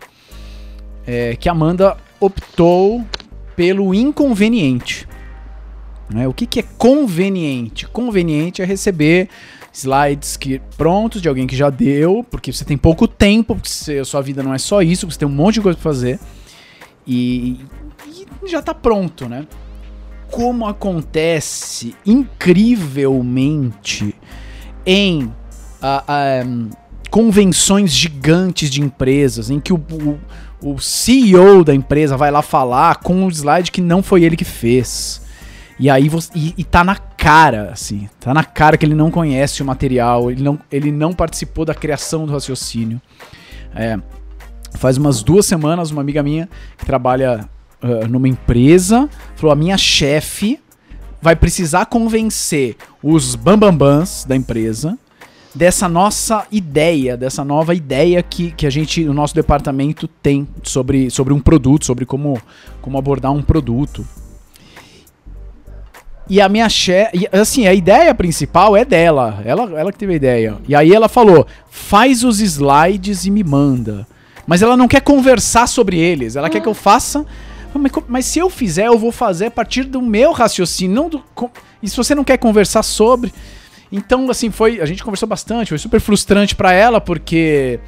[1.08, 3.04] é, que a Amanda optou
[3.56, 5.08] pelo inconveniente.
[6.10, 6.28] né?
[6.28, 7.88] O que, que é conveniente?
[7.88, 9.28] Conveniente é receber
[9.74, 14.00] slides que, prontos de alguém que já deu, porque você tem pouco tempo, porque você-
[14.00, 16.20] a sua vida não é só isso, você tem um monte de coisa pra fazer.
[17.08, 17.60] E,
[18.44, 19.46] e já tá pronto, né?
[20.32, 24.16] Como acontece incrivelmente
[24.86, 25.32] em
[25.82, 26.70] ah, ah, hum,
[27.10, 30.20] convenções gigantes de empresas, em que o, o,
[30.66, 34.44] o CEO da empresa vai lá falar com um slide que não foi ele que
[34.44, 35.22] fez.
[35.80, 39.12] E aí você, e, e tá na cara, assim, tá na cara que ele não
[39.12, 43.00] conhece o material, ele não, ele não participou da criação do raciocínio.
[43.76, 44.00] É,
[44.74, 47.48] faz umas duas semanas, uma amiga minha que trabalha
[47.80, 50.60] ah, numa empresa falou: a minha chefe
[51.22, 54.98] vai precisar convencer os bambambãs da empresa
[55.56, 61.10] dessa nossa ideia, dessa nova ideia que, que a gente, o nosso departamento tem sobre,
[61.10, 62.40] sobre um produto, sobre como,
[62.82, 64.06] como abordar um produto.
[66.28, 70.16] E a minha chefe, assim, a ideia principal é dela, ela, ela que teve a
[70.16, 70.58] ideia.
[70.68, 74.08] E aí ela falou: faz os slides e me manda.
[74.48, 77.26] Mas ela não quer conversar sobre eles, ela quer que eu faça.
[77.74, 81.10] Mas, co- mas se eu fizer, eu vou fazer a partir do meu raciocínio, não
[81.10, 81.24] do.
[81.84, 83.32] E se você não quer conversar sobre.
[83.92, 84.82] Então, assim, foi.
[84.82, 87.80] A gente conversou bastante, foi super frustrante pra ela, porque.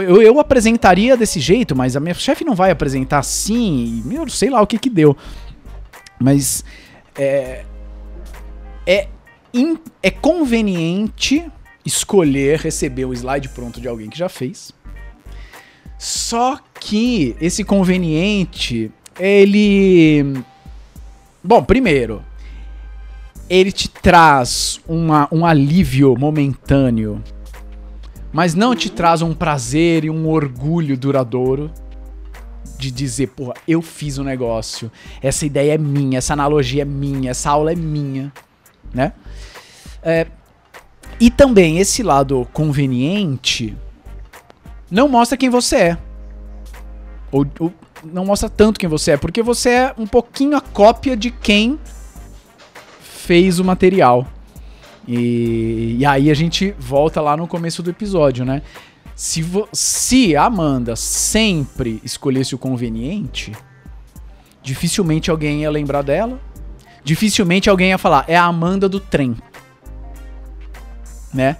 [0.00, 4.02] Eu, eu apresentaria desse jeito, mas a minha chefe não vai apresentar assim.
[4.04, 5.16] e, Meu, sei lá o que que deu.
[6.18, 6.64] Mas.
[7.16, 7.64] É.
[8.86, 9.08] É,
[9.52, 11.44] in- é conveniente
[11.84, 14.72] escolher receber o slide pronto de alguém que já fez.
[15.98, 20.34] Só que esse conveniente, ele.
[21.42, 22.22] Bom, primeiro,
[23.48, 27.22] ele te traz uma, um alívio momentâneo,
[28.32, 31.70] mas não te traz um prazer e um orgulho duradouro
[32.78, 34.90] de dizer, porra, eu fiz o negócio,
[35.22, 38.32] essa ideia é minha, essa analogia é minha, essa aula é minha,
[38.92, 39.12] né?
[40.02, 40.26] É,
[41.20, 43.76] e também esse lado conveniente
[44.90, 45.98] não mostra quem você é.
[47.30, 47.72] Ou, ou
[48.04, 51.78] não mostra tanto quem você é, porque você é um pouquinho a cópia de quem
[53.24, 54.26] fez o material.
[55.06, 58.62] E, e aí a gente volta lá no começo do episódio, né?
[59.14, 63.52] Se, vo- se a Amanda sempre escolhesse o conveniente,
[64.62, 66.40] dificilmente alguém ia lembrar dela.
[67.04, 69.36] Dificilmente alguém ia falar, é a Amanda do trem.
[71.32, 71.56] Né?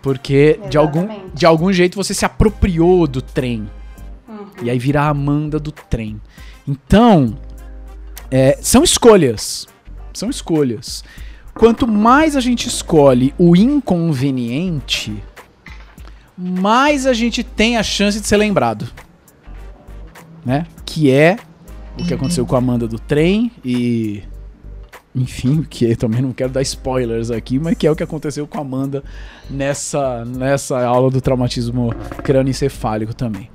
[0.00, 3.68] Porque de algum, de algum jeito você se apropriou do trem.
[4.28, 4.46] Uhum.
[4.62, 6.20] E aí vira a Amanda do trem.
[6.66, 7.36] Então,
[8.30, 9.66] é, são escolhas.
[10.16, 11.04] São escolhas.
[11.54, 15.22] Quanto mais a gente escolhe o inconveniente,
[16.36, 18.88] mais a gente tem a chance de ser lembrado.
[20.44, 20.66] Né?
[20.84, 21.38] Que é
[21.98, 24.22] o que aconteceu com a Amanda do trem e
[25.14, 28.46] enfim, que eu também não quero dar spoilers aqui, mas que é o que aconteceu
[28.46, 29.02] com a Amanda
[29.48, 31.90] nessa, nessa aula do traumatismo
[32.22, 33.48] crânioencefálico também.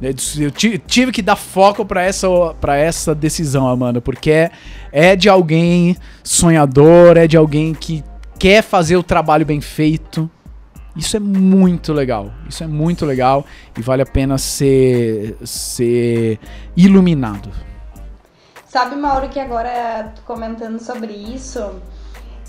[0.00, 2.28] Eu tive que dar foco para essa,
[2.60, 4.50] pra essa decisão, Amanda, porque é,
[4.92, 8.04] é de alguém sonhador, é de alguém que
[8.38, 10.30] quer fazer o trabalho bem feito.
[10.94, 12.30] Isso é muito legal.
[12.48, 13.44] Isso é muito legal
[13.76, 16.38] e vale a pena ser, ser
[16.76, 17.50] iluminado.
[18.66, 21.80] Sabe, Mauro, que agora comentando sobre isso,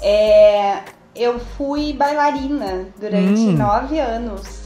[0.02, 0.80] é,
[1.16, 3.58] eu fui bailarina durante hum.
[3.58, 4.59] nove anos.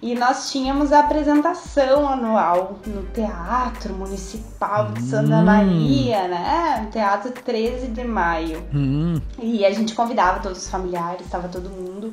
[0.00, 5.44] E nós tínhamos a apresentação anual no Teatro Municipal de Santa hum.
[5.44, 6.88] Maria, né?
[6.92, 8.62] Teatro 13 de Maio.
[8.72, 9.20] Hum.
[9.40, 12.12] E a gente convidava todos os familiares, estava todo mundo.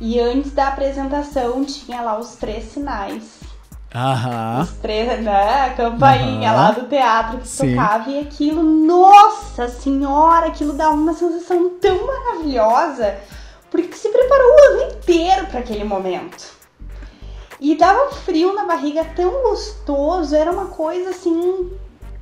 [0.00, 3.40] E antes da apresentação tinha lá os três sinais.
[3.92, 4.62] Aham.
[4.62, 5.66] Os três, né?
[5.66, 6.56] A campainha Aham.
[6.56, 7.74] lá do teatro que Sim.
[7.74, 8.10] tocava.
[8.10, 13.16] E aquilo, nossa senhora, aquilo dava uma sensação tão maravilhosa.
[13.72, 16.63] Porque se preparou o ano inteiro para aquele momento.
[17.60, 21.70] E dava frio na barriga tão gostoso, era uma coisa assim.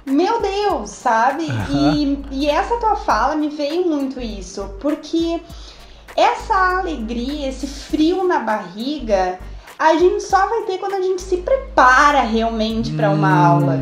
[0.05, 1.45] Meu Deus, sabe?
[1.45, 1.93] Uhum.
[1.95, 5.41] E, e essa tua fala me veio muito isso, porque
[6.17, 9.39] essa alegria, esse frio na barriga,
[9.79, 13.47] a gente só vai ter quando a gente se prepara realmente para uma hum.
[13.47, 13.81] aula.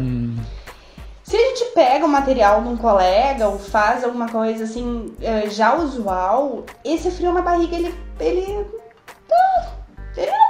[1.22, 5.48] Se a gente pega o material de um colega ou faz alguma coisa assim eh,
[5.48, 8.66] já usual, esse frio na barriga ele ele
[10.16, 10.49] ele não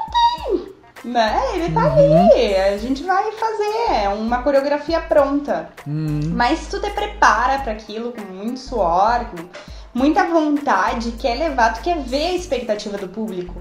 [1.04, 1.40] né?
[1.54, 2.28] Ele tá uhum.
[2.30, 2.56] ali.
[2.56, 5.70] A gente vai fazer é uma coreografia pronta.
[5.86, 6.20] Uhum.
[6.32, 9.48] Mas se tu te prepara para aquilo com muito suor, com
[9.94, 13.60] muita vontade, quer levar, tu quer ver a expectativa do público,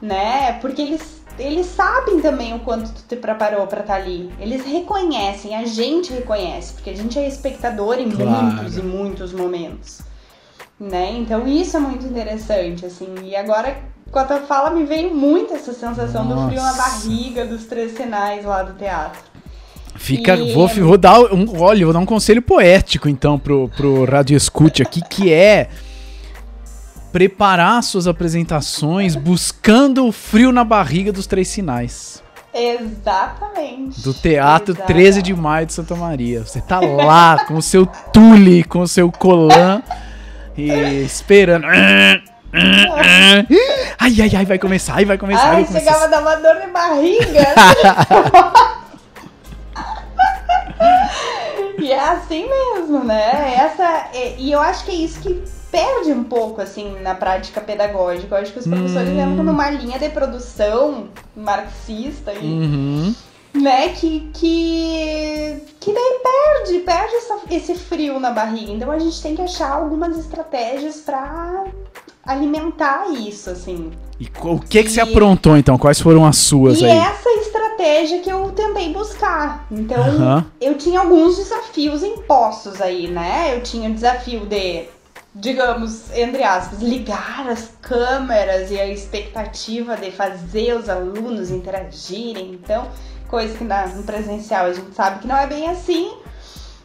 [0.00, 0.58] né?
[0.60, 4.30] Porque eles eles sabem também o quanto tu te preparou para estar tá ali.
[4.38, 8.30] Eles reconhecem, a gente reconhece, porque a gente é espectador em claro.
[8.30, 10.02] muitos e muitos momentos.
[10.78, 11.12] Né?
[11.12, 13.14] Então isso é muito interessante, assim.
[13.22, 13.76] E agora
[14.12, 16.42] com a tua fala me veio muito essa sensação Nossa.
[16.42, 19.18] do frio na barriga, dos três sinais lá do teatro.
[19.94, 20.52] Fica, e...
[20.52, 24.82] vou, vou dar um, olha, vou dar um conselho poético então pro, pro Radio Escute
[24.82, 25.70] aqui, que é
[27.10, 32.22] preparar suas apresentações buscando o frio na barriga dos três sinais.
[32.54, 34.02] Exatamente.
[34.02, 34.94] Do Teatro Exatamente.
[34.94, 36.44] 13 de Maio de Santa Maria.
[36.44, 39.82] Você tá lá com o seu tule, com o seu colan
[40.56, 40.70] e
[41.02, 41.66] esperando.
[43.98, 45.50] Ai, ai, ai, vai começar, ai, vai começar.
[45.50, 45.80] Ai, vai começar.
[45.80, 47.54] chegava a dar uma dor de barriga.
[51.78, 53.54] e é assim mesmo, né?
[53.56, 58.36] Essa, e eu acho que é isso que perde um pouco, assim, na prática pedagógica.
[58.36, 59.32] Eu acho que os professores hum.
[59.32, 62.38] entram numa linha de produção marxista e...
[62.38, 63.14] Uhum
[63.54, 68.72] né, que, que, que daí perde, perde essa, esse frio na barriga.
[68.72, 71.64] Então a gente tem que achar algumas estratégias para
[72.24, 73.90] alimentar isso, assim.
[74.18, 74.92] E o que que e...
[74.92, 75.76] você aprontou então?
[75.76, 76.92] Quais foram as suas e aí?
[76.92, 79.66] E essa estratégia que eu tentei buscar.
[79.70, 83.56] Então, eu tinha alguns desafios impostos aí, né?
[83.56, 84.84] Eu tinha o desafio de,
[85.34, 92.52] digamos, entre aspas, ligar as câmeras e a expectativa de fazer os alunos interagirem.
[92.52, 92.86] Então,
[93.28, 96.12] coisa que no presencial a gente sabe que não é bem assim.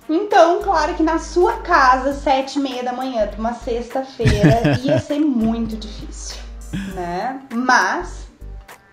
[0.09, 4.99] Então, claro que na sua casa, sete e meia da manhã de uma sexta-feira, ia
[4.99, 6.37] ser muito difícil,
[6.93, 7.41] né?
[7.53, 8.27] Mas,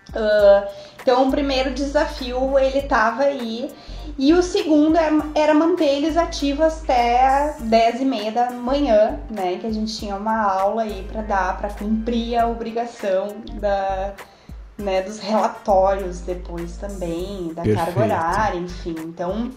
[0.09, 0.67] uh,
[1.01, 3.73] então o primeiro desafio, ele tava aí.
[4.17, 9.57] E o segundo é, era manter eles ativos até dez e meia da manhã, né?
[9.57, 14.13] Que a gente tinha uma aula aí para dar, para cumprir a obrigação da,
[14.77, 17.93] né, dos relatórios depois também, da Perfeito.
[17.93, 18.95] carga horária, enfim.
[18.99, 19.51] Então,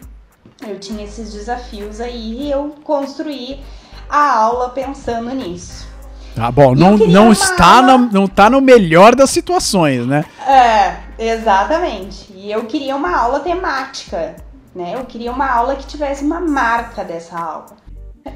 [0.66, 3.61] eu tinha esses desafios aí e eu construí
[4.09, 5.87] a aula pensando nisso.
[6.35, 7.99] Tá bom, não, não, está aula...
[7.99, 10.25] no, não está no melhor das situações, né?
[10.47, 12.33] É, exatamente.
[12.33, 14.37] E eu queria uma aula temática,
[14.75, 14.94] né?
[14.94, 17.77] Eu queria uma aula que tivesse uma marca dessa aula.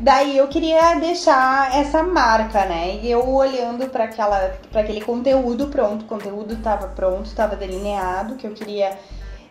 [0.00, 2.96] Daí eu queria deixar essa marca, né?
[2.96, 8.34] E eu olhando para aquela para aquele conteúdo pronto, o conteúdo estava pronto, estava delineado,
[8.34, 8.98] que eu queria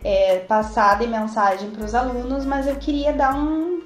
[0.04, 3.82] é, passar de mensagem para os alunos, mas eu queria dar um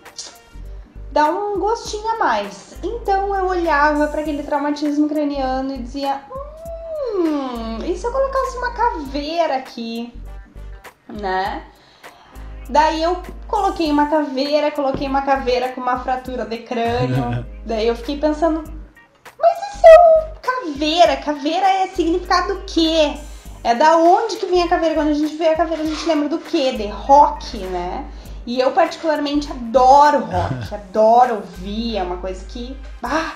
[1.13, 2.77] dar um gostinho a mais.
[2.83, 6.21] Então eu olhava para aquele traumatismo craniano e dizia:
[7.15, 10.13] "Hum, e se eu colocasse uma caveira aqui?",
[11.09, 11.63] né?
[12.69, 17.47] Daí eu coloquei uma caveira, coloquei uma caveira com uma fratura de crânio.
[17.65, 18.65] Daí eu fiquei pensando,
[19.39, 21.17] mas isso é um caveira?
[21.17, 23.15] Caveira é significado do quê?
[23.67, 24.95] É da onde que vem a caveira?
[24.95, 26.73] Quando a gente vê a caveira, a gente lembra do quê?
[26.73, 28.05] De rock, né?
[28.47, 32.77] E eu particularmente adoro rock, adoro ouvir, é uma coisa que.
[33.03, 33.33] Ah,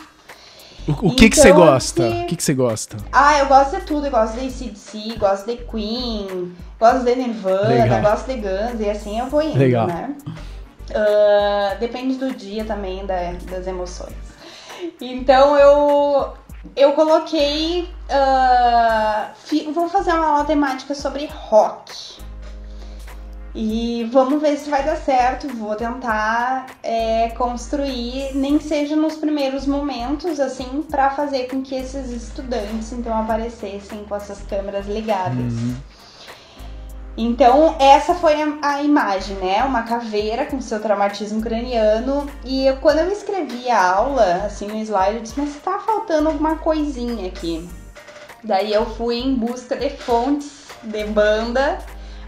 [0.87, 2.03] O, o que que você Então, gosta?
[2.09, 2.97] O que que você gosta?
[3.13, 7.69] ah, eu gosto de tudo, eu gosto de ACDC, gosto de Queen, gosto de Nirvana,
[7.69, 8.01] Legal.
[8.01, 9.89] gosto de Guns, e assim eu vou indo, Legal.
[9.89, 10.15] né?
[10.95, 14.15] Ah, depende do dia também, da- das emoções.
[15.01, 16.33] Então eu,
[16.77, 17.89] eu coloquei.
[18.09, 22.21] ah, fi- vou fazer uma aula temática sobre rock.
[23.53, 25.49] E vamos ver se vai dar certo.
[25.49, 32.11] Vou tentar é, construir, nem seja nos primeiros momentos, assim, para fazer com que esses
[32.11, 35.53] estudantes então aparecessem com essas câmeras ligadas.
[35.53, 35.77] Uhum.
[37.23, 39.63] Então, essa foi a, a imagem, né?
[39.63, 42.27] Uma caveira com seu traumatismo craniano.
[42.47, 46.29] E eu- quando eu escrevi a aula, assim, no slide, eu disse, mas tá faltando
[46.31, 47.69] alguma coisinha aqui.
[48.43, 51.77] Daí eu fui em busca de fontes de banda,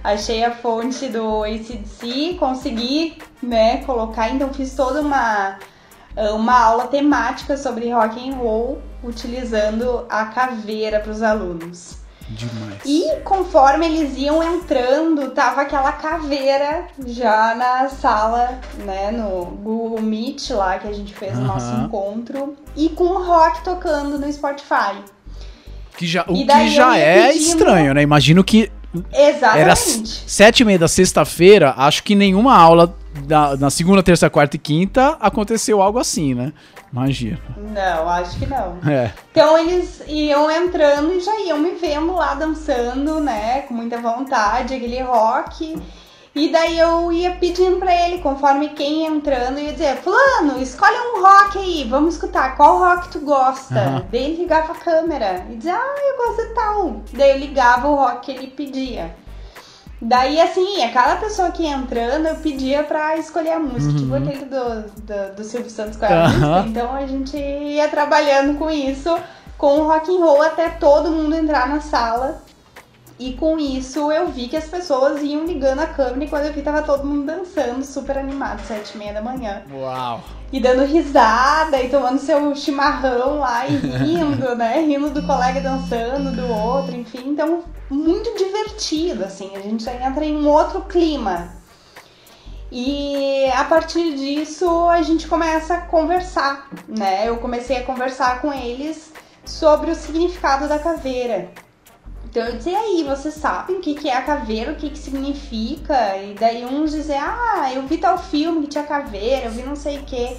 [0.04, 5.56] achei a fonte do ACDC, consegui, né, colocar, então fiz toda uma,
[6.34, 12.01] uma aula temática sobre rock and roll, utilizando a caveira para os alunos.
[12.34, 12.80] Demais.
[12.84, 20.50] E conforme eles iam entrando, tava aquela caveira já na sala, né, no Google Meet
[20.50, 24.96] lá que a gente fez o nosso encontro, e com o rock tocando no Spotify.
[25.96, 28.02] Que já, o que já é pedindo- estranho, né?
[28.02, 28.72] Imagino que
[29.12, 30.24] era Exatamente.
[30.26, 34.58] sete e meia da sexta-feira, acho que nenhuma aula da, na segunda, terça, quarta e
[34.58, 36.52] quinta aconteceu algo assim, né?
[36.92, 37.40] Imagina.
[37.56, 38.78] Não, acho que não.
[38.86, 39.12] É.
[39.30, 44.74] Então eles iam entrando e já iam me vendo lá dançando, né, com muita vontade,
[44.74, 45.76] aquele rock.
[46.34, 50.62] E daí eu ia pedindo pra ele, conforme quem ia entrando, eu ia dizer, fulano,
[50.62, 53.78] escolhe um rock aí, vamos escutar, qual rock tu gosta?
[53.78, 54.06] Aham.
[54.10, 57.02] Daí ele ligava a câmera e dizia, ah, eu gosto de tal.
[57.12, 59.14] Daí eu ligava o rock que ele pedia.
[60.04, 64.12] Daí, assim, a cada pessoa que ia entrando, eu pedia pra escolher a música, tipo
[64.14, 66.28] aquele do, do, do Silvio Santos com a Uhum.
[66.28, 66.68] Música.
[66.68, 69.16] Então a gente ia trabalhando com isso,
[69.56, 72.42] com o rock and roll, até todo mundo entrar na sala.
[73.18, 76.52] E com isso eu vi que as pessoas iam ligando a câmera e quando eu
[76.52, 79.62] vi tava todo mundo dançando, super animado, sete e meia da manhã.
[79.72, 80.22] Uau.
[80.52, 84.80] E dando risada e tomando seu chimarrão lá e rindo, né?
[84.84, 87.28] Rindo do colega dançando, do outro, enfim.
[87.28, 89.56] Então, muito divertido, assim.
[89.56, 91.62] A gente já entra em um outro clima.
[92.70, 97.28] E a partir disso a gente começa a conversar, né?
[97.28, 99.12] Eu comecei a conversar com eles
[99.44, 101.50] sobre o significado da caveira.
[102.32, 104.98] Então eu e aí, vocês sabem o que, que é a caveira, o que, que
[104.98, 106.16] significa?
[106.16, 109.76] E daí uns dizem, ah, eu vi tal filme que tinha caveira, eu vi não
[109.76, 110.38] sei o quê.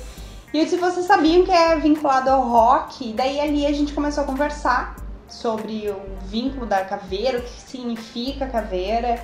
[0.51, 3.11] E eu disse, vocês sabiam que é vinculado ao rock?
[3.11, 4.95] E daí ali a gente começou a conversar
[5.27, 9.23] sobre o vínculo da caveira, o que significa caveira.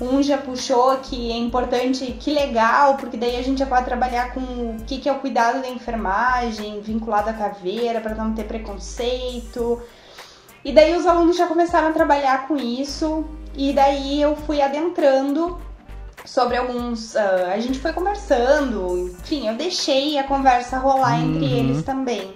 [0.00, 4.32] Um já puxou que é importante, que legal, porque daí a gente já pode trabalhar
[4.32, 8.44] com o que, que é o cuidado da enfermagem vinculado à caveira, para não ter
[8.44, 9.82] preconceito.
[10.64, 15.60] E daí os alunos já começaram a trabalhar com isso, e daí eu fui adentrando
[16.24, 17.14] sobre alguns.
[17.16, 21.52] ah, a gente foi conversando, enfim, eu deixei a conversa rolar entre Uhum.
[21.58, 22.32] eles também.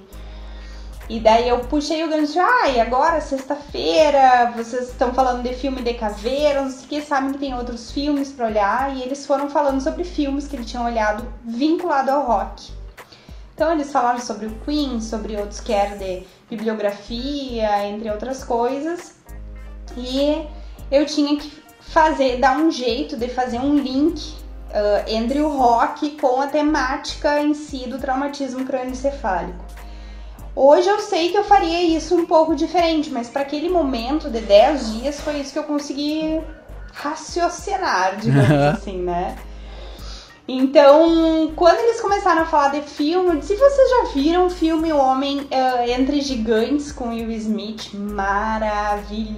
[1.08, 5.80] E daí eu puxei o gancho, ah, e agora, sexta-feira, vocês estão falando de filme
[5.80, 9.24] de caveira, não sei o que, sabem que tem outros filmes pra olhar, e eles
[9.24, 12.70] foram falando sobre filmes que eles tinham olhado vinculado ao rock.
[13.54, 19.14] Então eles falaram sobre o Queen, sobre outros que eram de bibliografia, entre outras coisas.
[19.96, 20.46] E
[20.90, 24.38] eu tinha que fazer, dar um jeito de fazer um link
[24.72, 29.64] ah, entre o rock com a temática em si do traumatismo crânioencefálico.
[30.54, 34.40] Hoje eu sei que eu faria isso um pouco diferente, mas para aquele momento de
[34.40, 36.40] 10 dias foi isso que eu consegui
[36.92, 39.36] raciocinar, digamos assim, né?
[40.50, 44.90] Então, quando eles começaram a falar de filme, eu disse, vocês já viram o filme
[44.90, 47.92] O Homem eh, Entre Gigantes com Will Smith?
[47.92, 49.36] Maravilhoso,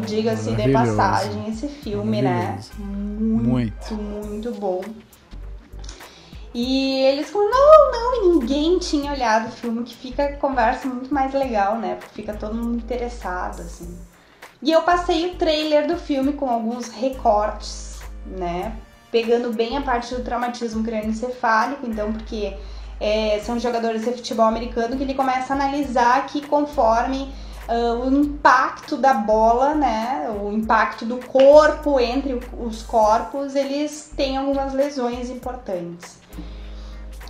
[0.00, 2.58] diga-se de passagem, esse filme, né?
[2.78, 3.92] Muito.
[3.92, 4.80] Muito, muito bom.
[6.54, 11.12] E eles falaram, não, não, ninguém tinha olhado o filme, que fica a conversa muito
[11.12, 11.96] mais legal, né?
[11.96, 13.98] Porque fica todo mundo interessado, assim.
[14.62, 18.74] E eu passei o trailer do filme com alguns recortes, né?
[19.12, 22.56] Pegando bem a parte do traumatismo crânioencefálico, então, porque
[22.98, 27.30] é, são jogadores de futebol americano que ele começa a analisar que conforme
[27.68, 30.28] ah, o impacto da bola, né?
[30.42, 36.21] O impacto do corpo entre os corpos, eles têm algumas lesões importantes.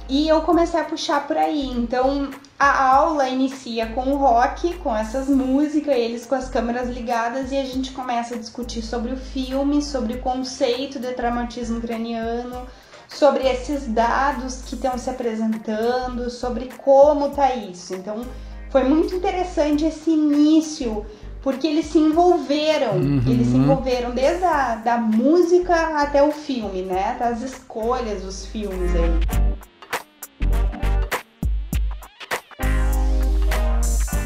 [0.08, 1.68] E eu comecei a puxar por aí.
[1.70, 7.50] Então a aula inicia com o rock, com essas músicas, eles com as câmeras ligadas,
[7.50, 12.66] e a gente começa a discutir sobre o filme, sobre o conceito de traumatismo craniano,
[13.08, 17.94] sobre esses dados que estão se apresentando, sobre como tá isso.
[17.94, 18.24] Então
[18.70, 21.04] foi muito interessante esse início
[21.42, 23.22] porque eles se envolveram, uhum.
[23.26, 27.10] eles se envolveram desde a da música até o filme, né?
[27.10, 29.62] Até as escolhas dos filmes aí.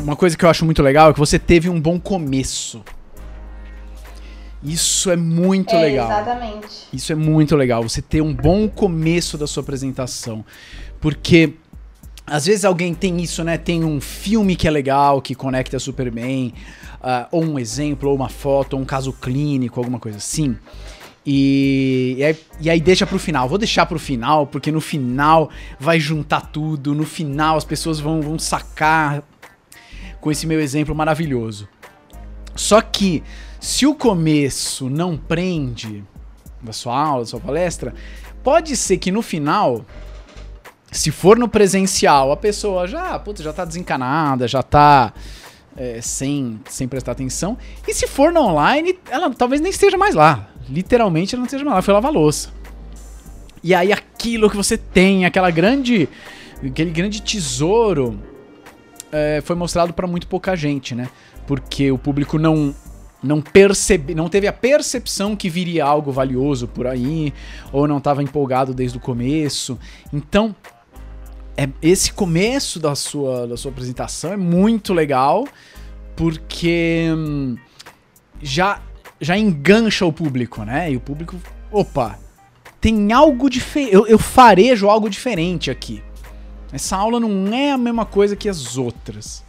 [0.07, 2.81] Uma coisa que eu acho muito legal é que você teve um bom começo.
[4.63, 6.09] Isso é muito é, legal.
[6.09, 6.69] Exatamente.
[6.93, 7.83] Isso é muito legal.
[7.83, 10.45] Você ter um bom começo da sua apresentação.
[11.01, 11.55] Porque
[12.25, 13.59] às vezes alguém tem isso, né?
[13.59, 16.55] Tem um filme que é legal, que conecta super bem
[17.01, 20.57] uh, ou um exemplo, ou uma foto, ou um caso clínico, alguma coisa assim.
[21.27, 23.49] E, e, aí, e aí deixa pro final.
[23.49, 25.51] Vou deixar pro final, porque no final
[25.81, 26.95] vai juntar tudo.
[26.95, 29.25] No final as pessoas vão, vão sacar
[30.27, 31.69] com esse meu exemplo maravilhoso.
[32.57, 33.23] Só que
[33.61, 36.03] se o começo não prende
[36.61, 37.95] da sua aula, da sua palestra,
[38.43, 39.85] pode ser que no final,
[40.91, 45.13] se for no presencial, a pessoa já, putz, já tá desencanada, já tá
[45.77, 47.57] é, sem, sem prestar atenção.
[47.87, 50.49] E se for no online, ela talvez nem esteja mais lá.
[50.69, 52.51] Literalmente ela não esteja mais lá, foi lavar louça.
[53.63, 56.09] E aí aquilo que você tem, aquela grande.
[56.65, 58.19] aquele grande tesouro
[59.17, 61.09] é, foi mostrado para muito pouca gente, né?
[61.47, 62.75] Porque o público não
[63.23, 67.33] não percebe, não teve a percepção que viria algo valioso por aí,
[67.73, 69.79] ou não estava empolgado desde o começo.
[70.13, 70.55] Então,
[71.57, 75.47] é, esse começo da sua, da sua apresentação é muito legal,
[76.15, 77.57] porque hum,
[78.41, 78.81] já,
[79.21, 80.93] já engancha o público, né?
[80.93, 81.37] E o público,
[81.73, 82.19] opa,
[82.81, 86.03] tem algo diferente, eu, eu farejo algo diferente aqui.
[86.73, 89.45] Essa aula não é a mesma coisa que as outras.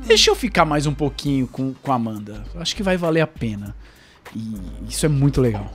[0.00, 2.44] Deixa eu ficar mais um pouquinho com, com a Amanda.
[2.56, 3.74] Acho que vai valer a pena.
[4.34, 5.70] E isso é muito legal.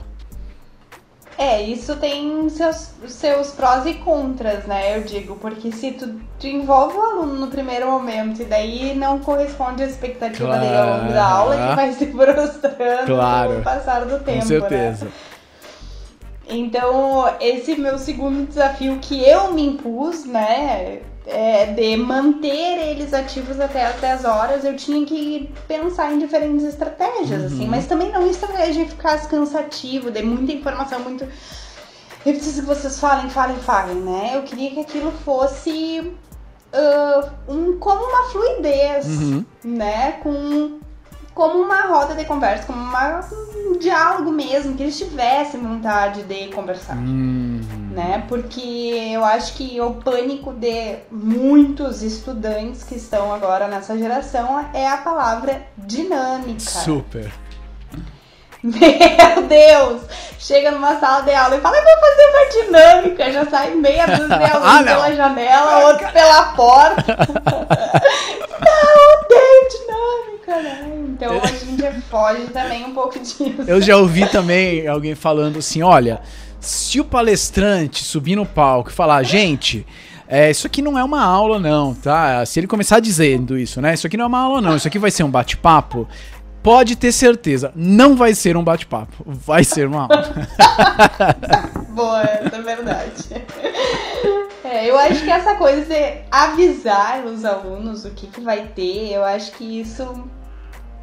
[1.38, 4.96] É, isso tem seus, seus prós e contras, né?
[4.96, 9.18] Eu digo, porque se tu, tu envolve o aluno no primeiro momento e daí não
[9.18, 10.60] corresponde à expectativa claro.
[10.60, 13.54] dele ao longo da aula, ele vai se frustrando claro.
[13.54, 14.40] com o passar do tempo.
[14.40, 15.06] Com certeza.
[15.06, 15.10] Né?
[16.52, 21.00] Então, esse meu segundo desafio que eu me impus, né?
[21.24, 26.64] É de manter eles ativos até as 10 horas, eu tinha que pensar em diferentes
[26.64, 27.60] estratégias, assim, uhum.
[27.60, 31.22] assim, mas também não estratégia de ficar cansativo, de muita informação, muito.
[31.22, 34.32] Eu preciso que vocês falem, falem, falem, né?
[34.34, 36.12] Eu queria que aquilo fosse
[36.72, 39.44] uh, um, como uma fluidez, uhum.
[39.62, 40.12] né?
[40.22, 40.80] Com
[41.34, 43.20] como uma roda de conversa, como uma,
[43.66, 46.96] um diálogo mesmo, que eles tivessem vontade de conversar.
[46.96, 47.60] Uhum.
[47.90, 48.24] Né?
[48.28, 48.60] Porque
[49.12, 54.98] eu acho que o pânico de muitos estudantes que estão agora nessa geração é a
[54.98, 56.60] palavra dinâmica.
[56.60, 57.30] Super.
[58.62, 60.02] Meu Deus!
[60.38, 63.32] Chega numa sala de aula e fala, eu vou fazer uma dinâmica.
[63.32, 67.16] Já sai meia dúzia alunos ah, pela janela, outro pela porta.
[68.60, 68.91] não,
[69.78, 71.04] dinâmica, né?
[71.08, 73.44] Então a gente foge também um pouco disso.
[73.66, 76.20] Eu já ouvi também alguém falando assim, olha,
[76.60, 79.86] se o palestrante subir no palco e falar, gente...
[80.34, 82.46] É, isso aqui não é uma aula, não, tá?
[82.46, 83.92] Se ele começar dizendo isso, né?
[83.92, 84.74] Isso aqui não é uma aula, não.
[84.74, 86.08] Isso aqui vai ser um bate-papo
[86.62, 90.48] pode ter certeza, não vai ser um bate-papo, vai ser uma aula.
[91.90, 93.44] Boa, essa é verdade.
[94.64, 99.12] É, eu acho que essa coisa de avisar os alunos o que, que vai ter,
[99.12, 100.24] eu acho que isso.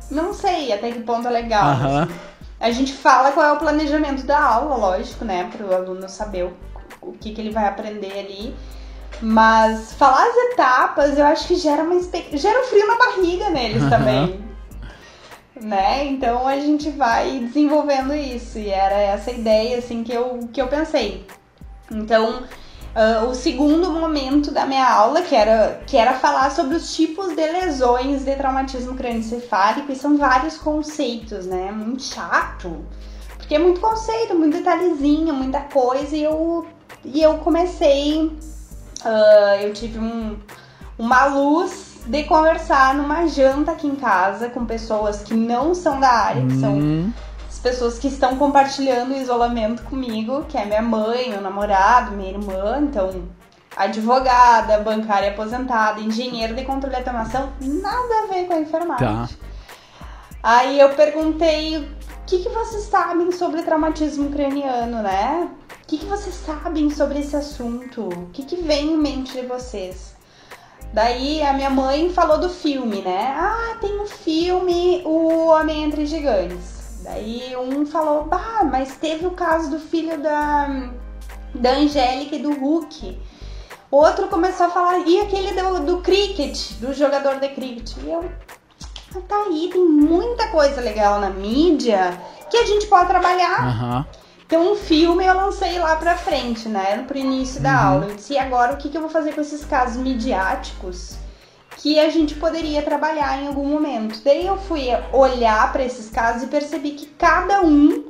[0.09, 1.69] Não sei até que ponto é legal.
[1.69, 2.13] Assim.
[2.59, 5.49] A gente fala qual é o planejamento da aula, lógico, né?
[5.55, 6.53] Para o aluno saber o,
[7.01, 8.55] o que, que ele vai aprender ali.
[9.21, 12.01] Mas falar as etapas, eu acho que gera uma
[12.33, 13.89] gera um frio na barriga neles uhum.
[13.89, 14.48] também
[15.61, 16.05] né?
[16.05, 20.67] Então a gente vai desenvolvendo isso e era essa ideia assim que eu, que eu
[20.67, 21.25] pensei.
[21.91, 22.43] Então,
[22.95, 27.35] uh, o segundo momento da minha aula, que era, que era falar sobre os tipos
[27.35, 31.71] de lesões de traumatismo crânioencefálico, e são vários conceitos, né?
[31.71, 32.85] Muito chato,
[33.37, 36.67] porque é muito conceito, muito detalhezinho, muita coisa, e eu,
[37.03, 40.37] e eu comecei, uh, eu tive um,
[40.97, 46.09] uma luz de conversar numa janta aqui em casa com pessoas que não são da
[46.09, 47.13] área, que são uhum.
[47.47, 52.31] as pessoas que estão compartilhando o isolamento comigo, que é minha mãe, meu namorado, minha
[52.31, 53.23] irmã, então
[53.77, 59.07] advogada, bancária aposentada, engenheiro de controle de automação, nada a ver com a enfermagem.
[59.07, 59.29] Tá.
[60.41, 61.87] Aí eu perguntei o
[62.25, 65.49] que, que vocês sabem sobre traumatismo craniano, né?
[65.89, 68.07] que, que vocês sabem sobre esse assunto?
[68.07, 70.08] O que, que vem em mente de vocês?
[70.93, 73.35] Daí a minha mãe falou do filme, né?
[73.37, 77.01] Ah, tem um filme, O Homem Entre Gigantes.
[77.03, 80.91] Daí um falou, bah, mas teve o caso do filho da,
[81.53, 83.19] da Angélica e do Hulk.
[83.91, 87.95] Outro começou a falar, e aquele do, do cricket, do jogador de cricket.
[88.03, 88.29] E eu,
[89.15, 92.19] ah, tá aí, tem muita coisa legal na mídia
[92.49, 93.67] que a gente pode trabalhar.
[93.67, 94.05] Aham.
[94.49, 97.03] Então, um filme eu lancei lá pra frente, né?
[97.07, 97.87] Pro início da Uhum.
[97.87, 98.05] aula.
[98.07, 101.17] Eu disse, e agora o que, que eu vou fazer com esses casos midiáticos
[101.77, 104.19] que a gente poderia trabalhar em algum momento?
[104.25, 108.05] Daí eu fui olhar pra esses casos e percebi que cada um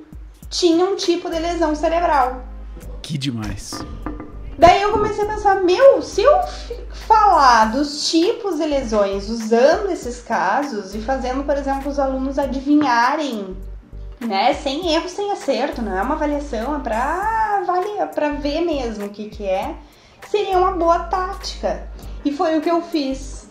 [0.49, 2.41] tinha um tipo de lesão cerebral.
[3.01, 3.73] Que demais.
[4.57, 6.31] Daí eu comecei a pensar, meu, se eu
[6.93, 13.57] falar dos tipos de lesões usando esses casos e fazendo, por exemplo, os alunos adivinharem,
[14.19, 19.05] né, sem erro, sem acerto, não é uma avaliação, é pra, avaliar, pra ver mesmo
[19.05, 19.75] o que que é,
[20.27, 21.87] seria uma boa tática.
[22.25, 23.47] E foi o que eu fiz.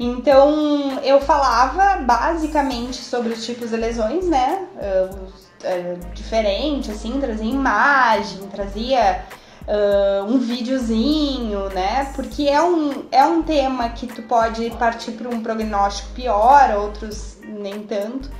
[0.00, 8.46] Então, eu falava basicamente sobre os tipos de lesões, né, ah, diferente, assim, trazia imagem,
[8.48, 9.24] trazia
[9.66, 12.10] ah, um videozinho, né?
[12.14, 17.36] Porque é um, é um tema que tu pode partir para um prognóstico pior, outros
[17.44, 18.30] nem tanto.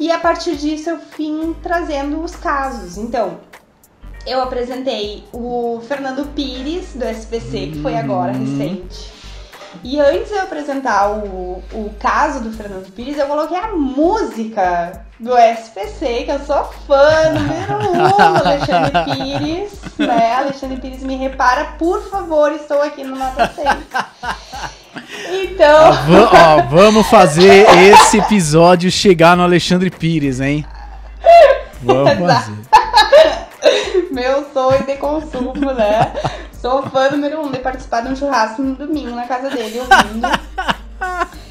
[0.00, 2.96] E a partir disso eu vim trazendo os casos.
[2.96, 3.38] Então,
[4.26, 8.38] eu apresentei o Fernando Pires, do SPC, que foi agora, Hum.
[8.58, 9.20] recente.
[9.84, 15.04] E antes de eu apresentar o, o caso do Fernando Pires, eu coloquei a música
[15.20, 20.34] do SPC, que eu sou fã número um do Alexandre Pires, né?
[20.34, 23.68] Alexandre Pires me repara, por favor, estou aqui no Nota 6.
[25.32, 30.64] Então, Ah, va- ó, vamos fazer esse episódio chegar no Alexandre Pires, hein?
[31.82, 32.52] Vamos fazer.
[34.10, 36.12] meu sonho de consumo, né?
[36.52, 40.28] Sou fã número um de participar de um churrasco no domingo na casa dele, ouvindo.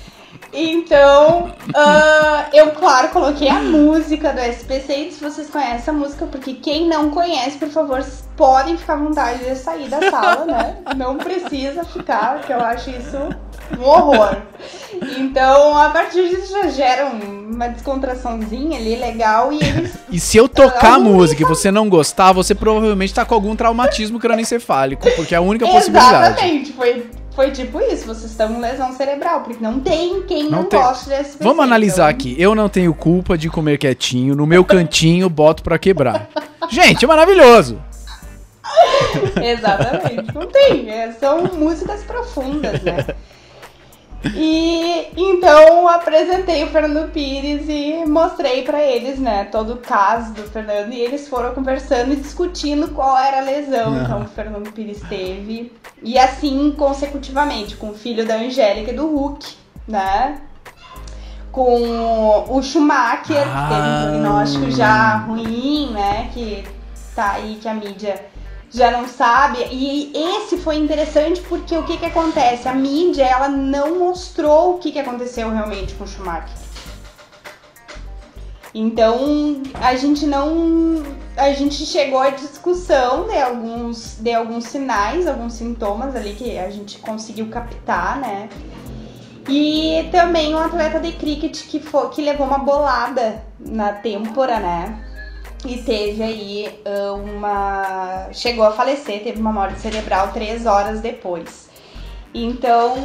[0.62, 6.54] Então, ah, eu, claro, coloquei a música do SPC se vocês conhecem a música, porque
[6.54, 8.04] quem não conhece, por favor,
[8.36, 10.78] podem ficar à vontade de sair da sala, né?
[10.98, 13.18] Não precisa ficar, que eu acho isso
[13.78, 14.36] um horror.
[15.18, 20.38] Então, a partir disso já gera um- uma descontraçãozinha ali legal e eles E se
[20.38, 25.08] eu tocar a música e você não gostar, você provavelmente tá com algum traumatismo crânioencefálico,
[25.16, 26.26] porque é a única possibilidade.
[26.34, 27.06] Exatamente, foi,
[27.40, 30.78] foi tipo isso, vocês estão com lesão cerebral, porque não tem quem Não não, tem.
[30.78, 31.48] goste desse então.
[31.48, 32.36] Vamos analisar aqui.
[32.38, 34.36] Eu não tenho culpa de comer quietinho.
[34.36, 36.28] No meu cantinho, boto pra quebrar.
[36.70, 37.82] Gente, é maravilhoso.
[39.42, 43.08] Exatamente, não tem, é, são músicas profundas, né?
[44.36, 50.44] E então apresentei o Fernando Pires e mostrei pra eles, né, todo o caso do
[50.44, 54.72] Fernando e eles foram conversando e discutindo qual era a lesão então que o Fernando
[54.74, 55.72] Pires teve
[56.04, 59.56] e assim consecutivamente com o filho da Angélica e do Hulk,
[59.88, 60.42] né?
[61.52, 64.04] Com o Schumacher, que teve Ah.
[64.06, 66.30] um prognóstico já ruim, né?
[66.34, 66.64] Que
[67.16, 68.24] tá aí que a mídia
[68.72, 69.60] já não sabe.
[69.72, 72.68] E esse foi interessante porque o que que acontece?
[72.68, 76.58] A mídia, ela não mostrou o que que aconteceu realmente com o Schumacher.
[78.74, 81.04] Então, a gente não
[81.36, 86.70] a gente chegou à discussão de alguns de alguns sinais, alguns sintomas ali que a
[86.70, 88.48] gente conseguiu captar, né?
[89.48, 95.09] E também um atleta de cricket que foi que levou uma bolada na têmpora, né?
[95.66, 98.30] E teve aí ah, uma.
[98.34, 101.70] Chegou a falecer, teve uma morte cerebral três horas depois.
[102.34, 102.96] Então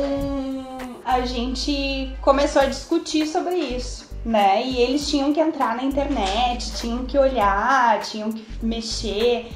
[1.05, 4.63] a gente começou a discutir sobre isso, né?
[4.65, 9.51] E eles tinham que entrar na internet, tinham que olhar, tinham que mexer.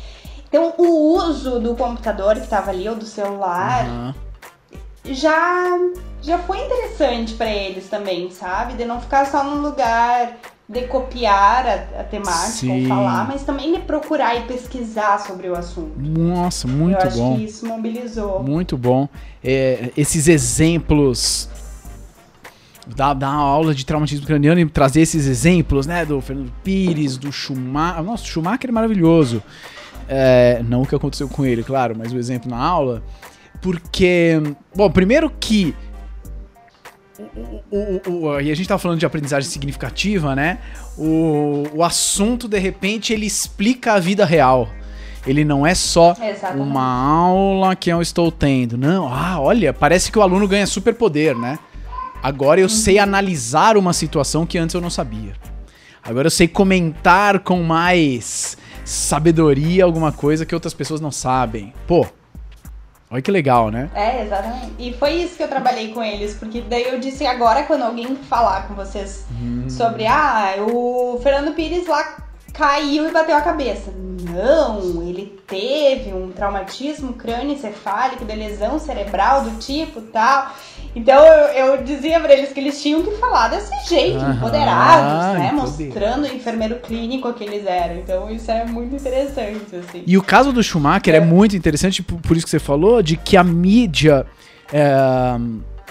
[0.49, 4.15] Então o uso do computador que estava ali ou do celular Aham.
[5.05, 5.79] já
[6.21, 8.75] já foi interessante pra eles também, sabe?
[8.75, 10.37] De não ficar só num lugar
[10.69, 12.83] de copiar a, a temática Sim.
[12.83, 15.99] ou falar, mas também de procurar e pesquisar sobre o assunto.
[15.99, 17.37] Nossa, muito Eu acho bom.
[17.37, 18.43] que isso mobilizou.
[18.43, 19.09] Muito bom.
[19.43, 21.49] É, esses exemplos
[22.95, 26.05] da, da aula de traumatismo craniano e trazer esses exemplos, né?
[26.05, 28.03] Do Fernando Pires, do Schumacher.
[28.03, 29.43] Nossa, o Schumacher é maravilhoso.
[30.09, 33.03] É, não o que aconteceu com ele, claro, mas o exemplo na aula.
[33.61, 34.41] Porque,
[34.75, 35.75] bom, primeiro que.
[37.71, 40.59] O, o- o- e a gente tá falando de aprendizagem significativa, né?
[40.97, 44.69] O, o assunto, de repente, ele explica a vida real.
[45.27, 46.63] Ele não é só Exatamente.
[46.69, 48.79] uma aula que eu estou tendo.
[48.79, 51.59] Não, ah, olha, parece que o aluno ganha superpoder, né?
[52.23, 55.33] Agora eu sei analisar uma situação que antes eu não sabia.
[56.03, 61.73] Agora eu sei comentar com mais sabedoria, alguma coisa que outras pessoas não sabem.
[61.87, 62.07] Pô,
[63.11, 63.91] olha que legal, né?
[63.95, 64.73] É, exatamente.
[64.79, 68.15] E foi isso que eu trabalhei com eles, porque daí eu disse agora quando alguém
[68.17, 69.69] falar com vocês Hum.
[69.69, 72.17] sobre ah, o Fernando Pires lá
[72.53, 73.93] caiu e bateu a cabeça.
[75.07, 80.55] Ele teve um traumatismo crânioencefálico de lesão cerebral do tipo tal.
[80.95, 85.39] Então eu, eu dizia pra eles que eles tinham que falar desse jeito, Aham, empoderados,
[85.41, 85.53] né?
[85.53, 87.97] Mostrando o enfermeiro clínico que eles eram.
[87.97, 90.03] Então isso é muito interessante, assim.
[90.07, 91.21] E o caso do Schumacher é, É.
[91.21, 94.27] muito interessante, por, por isso que você falou, de que a mídia.
[94.73, 94.93] é,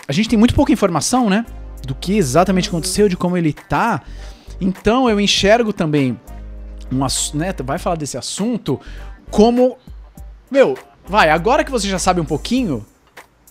[0.07, 1.45] a gente tem muito pouca informação, né?
[1.85, 4.01] Do que exatamente aconteceu, de como ele tá.
[4.59, 6.19] Então eu enxergo também.
[6.91, 8.79] Um, né, vai falar desse assunto
[9.29, 9.77] como.
[10.49, 12.85] Meu, vai, agora que você já sabe um pouquinho,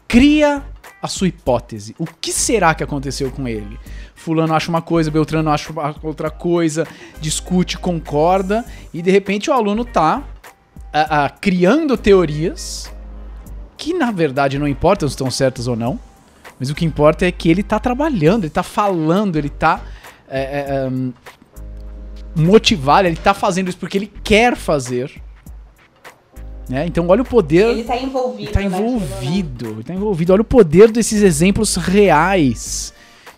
[0.09, 0.63] cria
[1.03, 1.95] a sua hipótese.
[1.99, 3.79] O que será que aconteceu com ele?
[4.15, 5.73] Fulano acha uma coisa, Beltrano acha
[6.03, 6.87] outra coisa,
[7.21, 10.23] discute, concorda, e de repente o aluno tá
[10.93, 12.91] ah, ah, criando teorias
[13.77, 16.01] que na verdade não importam se estão certas ou não,
[16.59, 19.83] mas o que importa é que ele tá trabalhando, ele tá falando, ele tá
[20.29, 20.91] é, é,
[22.37, 25.11] motivado, ele tá fazendo isso porque ele quer fazer.
[26.69, 26.87] Né?
[26.87, 27.69] Então olha o poder.
[27.69, 28.43] Ele tá envolvido.
[28.43, 28.87] Ele tá naquilo, né?
[28.89, 30.33] envolvido, ele tá envolvido.
[30.33, 32.93] Olha o poder desses exemplos reais.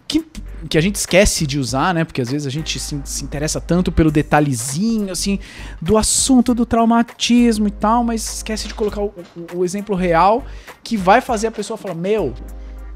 [0.06, 0.24] Que,
[0.70, 2.02] que a gente esquece de usar, né?
[2.04, 5.38] Porque às vezes a gente se, se interessa tanto pelo detalhezinho, assim,
[5.82, 9.12] do assunto do traumatismo e tal, mas esquece de colocar o,
[9.52, 10.42] o- o exemplo real
[10.82, 12.32] que vai fazer a pessoa falar: Meu,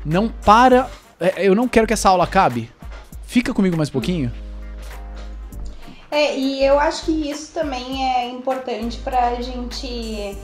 [0.06, 0.88] não para.
[1.20, 2.70] é, Eu não quero que essa aula acabe.
[3.26, 4.32] Fica comigo mais um pouquinho.
[6.12, 10.36] É, e eu acho que isso também é importante pra gente.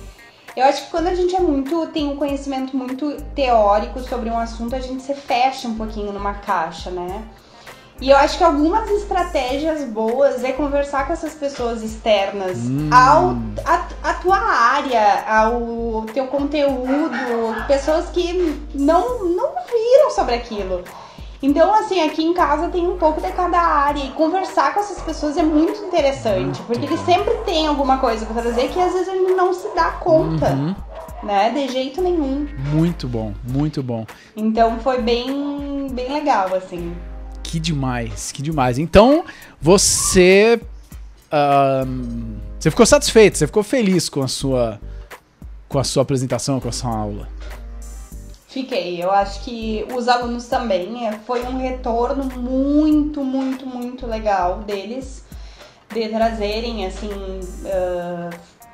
[0.56, 4.38] Eu acho que quando a gente é muito, tem um conhecimento muito teórico sobre um
[4.38, 7.22] assunto, a gente se fecha um pouquinho numa caixa, né?
[8.00, 12.88] E eu acho que algumas estratégias boas é conversar com essas pessoas externas Hum.
[12.92, 20.82] ao a, a tua área, ao teu conteúdo, pessoas que não, não viram sobre aquilo.
[21.42, 25.00] Então, assim, aqui em casa tem um pouco de cada área e conversar com essas
[25.00, 29.08] pessoas é muito interessante, porque eles sempre têm alguma coisa pra trazer que às vezes
[29.08, 30.74] a gente não se dá conta, Uhum.
[31.22, 31.50] né?
[31.50, 32.48] De jeito nenhum.
[32.72, 34.04] Muito bom, muito bom.
[34.36, 36.92] Então foi bem, bem legal, assim.
[37.42, 38.76] Que demais, que demais.
[38.78, 39.24] Então,
[39.62, 40.60] você.
[41.30, 44.80] ahn, você ficou satisfeito, você ficou feliz com a sua.
[45.68, 47.28] Com a sua apresentação, com a sua aula.
[48.48, 49.02] Fiquei.
[49.02, 51.06] Eu acho que os alunos também.
[51.06, 55.24] é, Foi um retorno muito, muito, muito legal deles.
[55.92, 57.10] De trazerem, assim.
[57.66, 58.30] ah,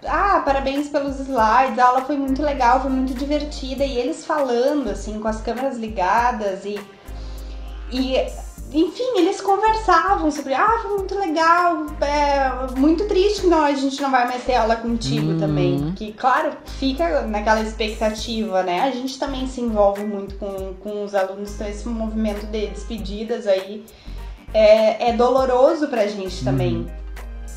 [0.07, 1.79] ah, parabéns pelos slides.
[1.79, 3.85] A aula foi muito legal, foi muito divertida.
[3.85, 6.79] E eles falando, assim, com as câmeras ligadas e.
[7.91, 8.15] E.
[8.73, 14.03] Enfim, eles conversavam sobre, ah, foi muito legal, é muito triste que não, a gente
[14.03, 15.39] não vai mais ter aula contigo Hum.
[15.39, 15.79] também.
[15.79, 18.81] Porque, claro, fica naquela expectativa, né?
[18.81, 23.47] A gente também se envolve muito com, com os alunos, então esse movimento de despedidas
[23.47, 23.85] aí
[24.53, 26.87] é, é doloroso pra gente também.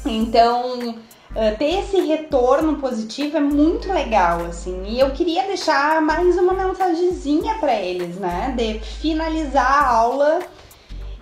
[0.05, 0.95] Então,
[1.35, 4.83] eh, ter esse retorno positivo é muito legal, assim.
[4.87, 8.53] E eu queria deixar mais uma mensagenzinha pra eles, né?
[8.55, 10.39] De finalizar a aula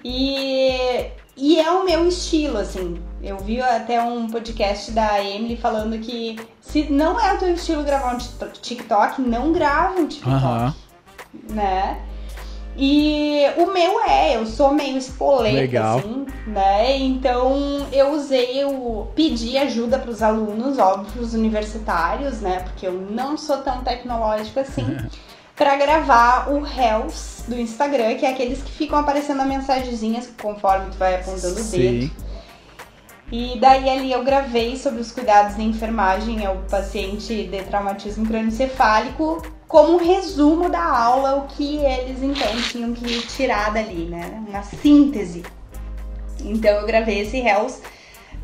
[0.08, 3.02] e, e é o meu estilo, assim.
[3.24, 7.82] Eu vi até um podcast da Emily falando que se não é o teu estilo
[7.84, 10.76] gravar um tik- TikTok, não grava um TikTok Aham.
[11.50, 12.02] né?
[12.78, 15.98] E o meu é, eu sou meio espoleta, Legal.
[16.00, 16.98] assim, né?
[16.98, 22.60] Então eu usei, eu pedi ajuda para os alunos, óbvio, pros universitários, né?
[22.60, 24.86] Porque eu não sou tão tecnológica assim,
[25.56, 30.92] para gravar o Reels do Instagram, que é aqueles que ficam aparecendo as mensagenzinhas conforme
[30.92, 32.12] tu vai apontando o dedo.
[33.32, 39.42] E daí ali eu gravei sobre os cuidados de enfermagem ao paciente de traumatismo crânioencefálico,
[39.68, 44.44] como um resumo da aula, o que eles então tinham que tirar dali, né?
[44.48, 45.44] Uma síntese.
[46.44, 47.82] Então eu gravei esse Hells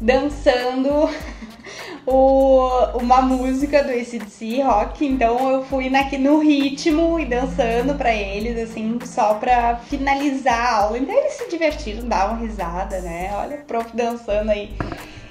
[0.01, 1.07] dançando
[2.05, 8.13] o, uma música do ACDC rock, então eu fui naqui, no ritmo e dançando pra
[8.13, 10.97] eles, assim, só pra finalizar a aula.
[10.97, 13.31] Então eles se divertiram, davam risada, né?
[13.35, 14.75] Olha o prof dançando aí.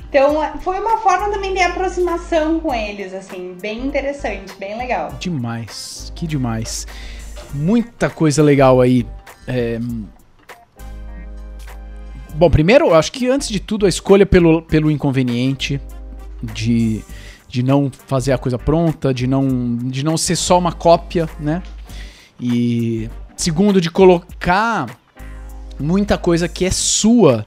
[0.08, 5.12] Então foi uma forma também de aproximação com eles, assim, bem interessante, bem legal.
[5.18, 6.86] Demais, que demais.
[7.52, 9.06] Muita coisa legal aí.
[9.46, 9.78] É,
[12.40, 15.78] Bom, primeiro, acho que antes de tudo, a escolha pelo, pelo inconveniente,
[16.42, 17.04] de,
[17.46, 21.62] de não fazer a coisa pronta, de não, de não ser só uma cópia, né?
[22.40, 24.88] E segundo, de colocar
[25.78, 27.44] muita coisa que é sua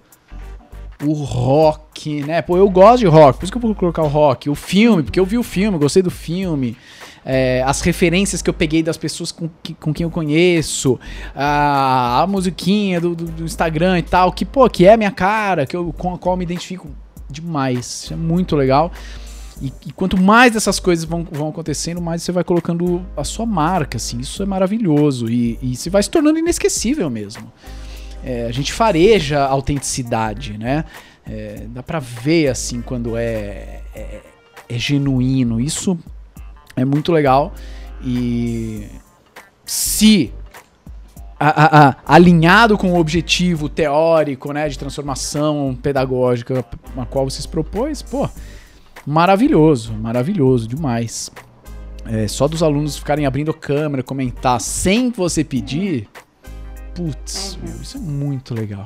[1.04, 2.44] o rock, né?
[2.44, 4.48] Pô, eu gosto de rock, por isso que eu vou colocar o rock.
[4.48, 6.78] O filme, porque eu vi o filme, gostei do filme.
[7.26, 11.00] É, as referências que eu peguei das pessoas com, que, com quem eu conheço,
[11.34, 15.12] a, a musiquinha do, do, do, Instagram e tal, que, pô, que é a minha
[15.12, 16.90] cara, que eu, com a qual eu me identifico
[17.30, 18.04] demais.
[18.04, 18.92] Isso é muito legal.
[19.62, 23.46] E, e, quanto mais dessas coisas vão, vão acontecendo, mais você vai colocando a sua
[23.46, 24.20] marca, assim.
[24.20, 25.30] Isso é maravilhoso.
[25.30, 27.52] E, e se vai se tornando inesquecível mesmo.
[28.24, 30.86] É, a gente fareja a autenticidade, né?
[31.26, 34.22] É, dá pra ver, assim, quando é, é,
[34.68, 35.60] é genuíno.
[35.60, 35.98] Isso
[36.76, 37.54] é muito legal.
[38.04, 38.88] E
[39.66, 40.34] se
[41.40, 46.66] a, a, alinhado com o objetivo teórico, né, de transformação pedagógica
[46.98, 48.30] a qual você se propôs, pô,
[49.06, 51.30] maravilhoso, maravilhoso demais.
[52.06, 56.08] É, só dos alunos ficarem abrindo a câmera, comentar sem você pedir,
[56.94, 57.82] putz, uhum.
[57.82, 58.86] isso é muito legal.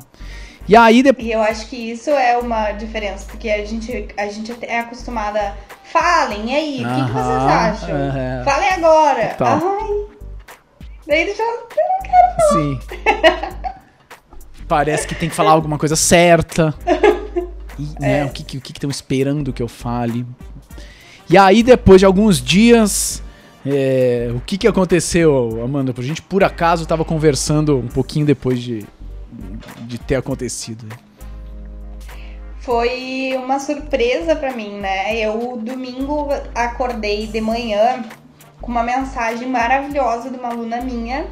[0.68, 1.26] E aí depois.
[1.26, 5.56] E eu acho que isso é uma diferença, porque a gente, a gente é acostumada.
[5.84, 7.90] Falem, e aí, o que, que, vocês acham?
[7.96, 8.44] Uhum.
[8.44, 9.28] Falem agora.
[9.30, 9.62] Total.
[9.64, 10.18] Ai.
[11.08, 11.44] Daí ele já.
[11.44, 12.52] Eu não quero falar.
[12.52, 12.80] Sim.
[14.68, 16.74] Parece que tem que falar alguma coisa certa.
[17.80, 18.26] E, né, é.
[18.26, 20.26] o que estão que, que esperando que eu fale.
[21.30, 23.22] E aí, depois de alguns dias,
[23.64, 25.94] é, o que, que aconteceu, Amanda?
[25.96, 28.84] A gente, por acaso, estava conversando um pouquinho depois de,
[29.82, 30.88] de ter acontecido.
[32.60, 35.16] Foi uma surpresa para mim, né?
[35.18, 38.04] Eu, domingo, acordei de manhã
[38.62, 41.28] com uma mensagem maravilhosa de uma aluna minha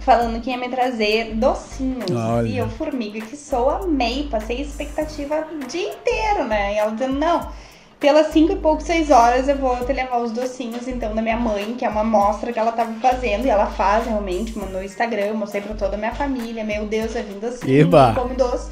[0.00, 2.10] falando que ia me trazer docinhos.
[2.10, 2.48] Olha.
[2.48, 6.74] E eu, formiga que sou, amei, passei expectativa o dia inteiro, né?
[6.74, 7.52] E ela dizendo, não,
[7.98, 11.36] pelas cinco e pouco, seis horas eu vou te levar os docinhos, então, da minha
[11.36, 14.84] mãe, que é uma mostra que ela tava fazendo, e ela faz realmente, mandou no
[14.84, 18.14] Instagram, mostrei pra toda a minha família, meu Deus, vai vir docinho, Eba.
[18.16, 18.70] come doce.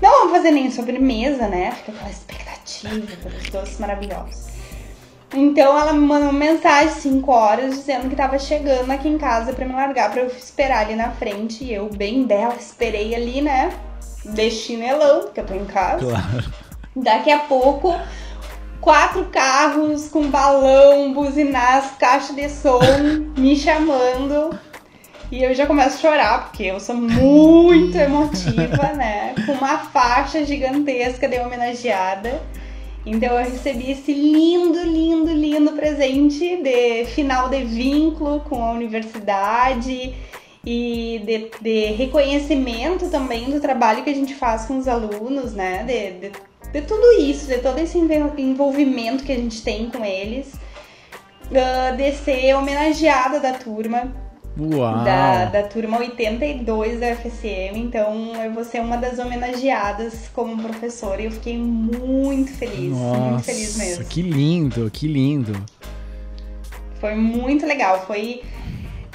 [0.00, 1.72] Não vamos fazer nem sobremesa, né?
[1.72, 4.48] Fica aquela expectativa pelos doces maravilhosos.
[5.34, 9.52] Então ela me mandou uma mensagem 5 horas dizendo que tava chegando aqui em casa
[9.52, 11.64] para me largar para eu esperar ali na frente.
[11.64, 13.70] E eu, bem bela, esperei ali, né?
[14.24, 16.06] Destinelão, porque eu tô em casa.
[16.06, 16.52] Claro.
[16.96, 17.94] Daqui a pouco,
[18.80, 22.80] quatro carros com balão, buzinas, caixa de som
[23.36, 24.58] me chamando.
[25.30, 29.34] E eu já começo a chorar, porque eu sou muito emotiva, né?
[29.44, 32.40] Com uma faixa gigantesca de homenageada.
[33.04, 40.14] Então eu recebi esse lindo, lindo, lindo presente de final de vínculo com a universidade
[40.64, 45.84] e de, de reconhecimento também do trabalho que a gente faz com os alunos, né?
[45.84, 46.32] De, de,
[46.72, 50.54] de tudo isso, de todo esse envolvimento que a gente tem com eles,
[51.46, 54.12] uh, de ser homenageada da turma
[54.60, 55.04] Uau.
[55.04, 61.22] Da, da turma 82 da FCM, então eu vou ser uma das homenageadas como professora
[61.22, 64.04] e eu fiquei muito feliz, Nossa, muito feliz mesmo.
[64.06, 65.64] Que lindo, que lindo.
[66.98, 68.42] Foi muito legal, foi,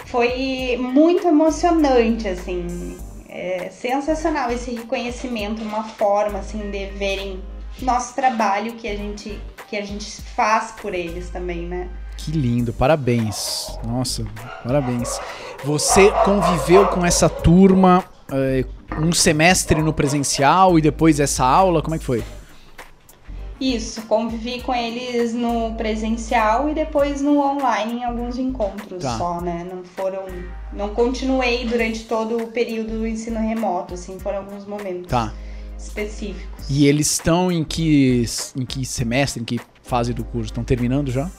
[0.06, 2.96] foi muito emocionante, assim.
[3.36, 7.42] É sensacional esse reconhecimento, uma forma assim de verem
[7.82, 11.90] nosso trabalho que a gente que a gente faz por eles também, né?
[12.16, 13.76] Que lindo, parabéns.
[13.84, 14.24] Nossa,
[14.64, 15.20] parabéns.
[15.64, 18.66] Você conviveu com essa turma é,
[19.00, 21.82] um semestre no presencial e depois essa aula?
[21.82, 22.24] Como é que foi?
[23.60, 29.18] Isso, convivi com eles no presencial e depois no online em alguns encontros tá.
[29.18, 29.66] só, né?
[29.70, 30.26] Não foram.
[30.74, 35.34] Não continuei durante todo o período do ensino remoto, assim, foram alguns momentos tá.
[35.78, 36.70] específicos.
[36.70, 38.26] E eles estão em que,
[38.58, 40.48] em que semestre, em que fase do curso?
[40.48, 41.30] Estão terminando já?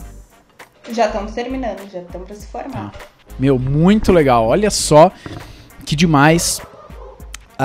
[0.91, 2.93] Já estamos terminando, já estamos para se formar.
[2.95, 2.99] Ah,
[3.39, 4.47] meu, muito legal.
[4.47, 5.11] Olha só
[5.85, 6.61] que demais.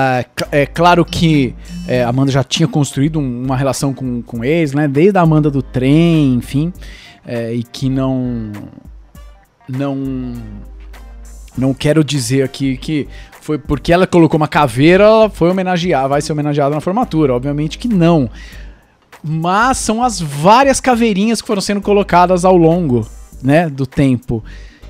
[0.02, 1.54] Ah, é claro que
[1.86, 4.88] é, Amanda já tinha construído uma relação com, com eles, né?
[4.88, 6.72] Desde a Amanda do trem, enfim.
[7.26, 8.50] É, e que não.
[9.68, 10.34] Não.
[11.58, 13.10] Não quero dizer aqui que
[13.42, 17.34] foi porque ela colocou uma caveira, ela foi homenagear, vai ser homenageada na formatura.
[17.34, 18.30] Obviamente que não
[19.22, 23.06] mas são as várias caveirinhas que foram sendo colocadas ao longo,
[23.44, 24.42] né, do tempo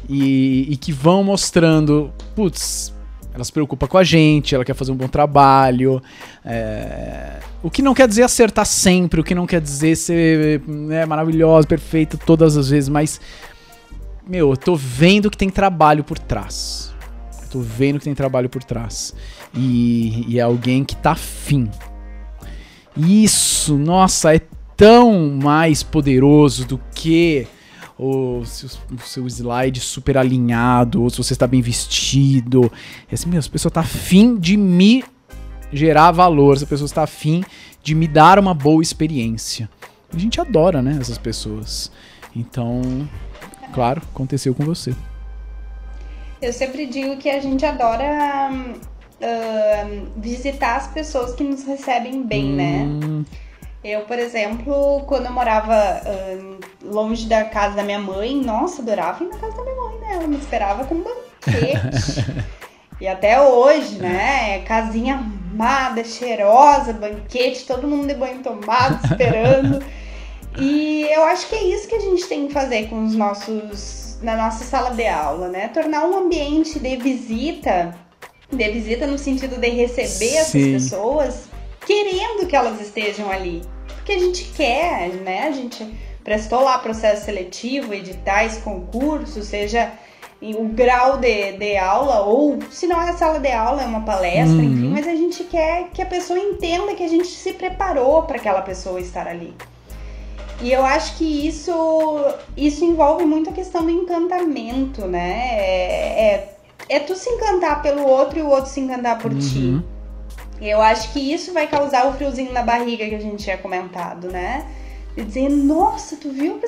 [0.07, 2.93] e, e que vão mostrando, putz,
[3.33, 6.01] ela se preocupa com a gente, ela quer fazer um bom trabalho.
[6.43, 7.39] É...
[7.61, 11.67] O que não quer dizer acertar sempre, o que não quer dizer ser né, maravilhosa,
[11.67, 13.19] perfeita todas as vezes, mas.
[14.27, 16.93] Meu, eu tô vendo que tem trabalho por trás.
[17.43, 19.15] Eu tô vendo que tem trabalho por trás.
[19.53, 21.67] E, e é alguém que tá afim,
[22.97, 24.41] isso, nossa, é
[24.75, 27.47] tão mais poderoso do que
[27.99, 32.71] o seu, o seu slide super alinhado, ou se você está bem vestido.
[33.11, 35.03] É assim, meu, a pessoa tá afim de me
[35.71, 37.43] gerar valor, se a pessoa está afim
[37.83, 39.69] de me dar uma boa experiência.
[40.13, 41.91] A gente adora, né, essas pessoas.
[42.33, 42.81] Então,
[43.73, 44.95] claro, aconteceu com você.
[46.41, 52.53] Eu sempre digo que a gente adora uh, visitar as pessoas que nos recebem bem,
[52.53, 52.83] né?
[52.83, 53.25] hum, né?
[53.83, 59.23] Eu, por exemplo, quando eu morava uh, longe da casa da minha mãe, nossa, adorava
[59.23, 60.07] ir na casa da minha mãe, né?
[60.15, 62.25] Ela me esperava com um banquete.
[62.99, 64.59] e até hoje, né?
[64.65, 69.81] Casinha arrumada, cheirosa, banquete, todo mundo de banho tomado, esperando.
[70.59, 74.19] e eu acho que é isso que a gente tem que fazer com os nossos.
[74.21, 75.69] na nossa sala de aula, né?
[75.69, 77.95] Tornar um ambiente de visita,
[78.51, 80.73] de visita no sentido de receber essas Sim.
[80.73, 81.48] pessoas
[81.89, 83.63] querendo que elas estejam ali.
[83.95, 85.47] Porque a gente quer, né?
[85.47, 85.83] A gente
[86.23, 89.91] prestou lá processo seletivo, editais, concursos, seja
[90.39, 94.55] o grau de, de aula, ou se não é sala de aula, é uma palestra,
[94.55, 94.63] Uhum.
[94.63, 98.37] enfim, mas a gente quer que a pessoa entenda que a gente se preparou para
[98.37, 99.53] aquela pessoa estar ali.
[100.61, 101.73] E eu acho que isso,
[102.55, 105.55] isso envolve muito a questão do encantamento, né?
[105.57, 106.23] É,
[106.87, 109.81] é, é tu se encantar pelo outro e o outro se encantar por ti.
[110.59, 110.67] Uhum.
[110.67, 114.29] Eu acho que isso vai causar o friozinho na barriga que a gente tinha comentado,
[114.29, 114.65] né?
[115.15, 116.59] De dizer, nossa, tu viu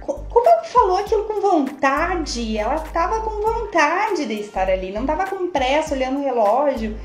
[0.00, 2.56] Como ela falou aquilo com vontade?
[2.56, 6.96] Ela tava com vontade de estar ali, não tava com pressa olhando o relógio,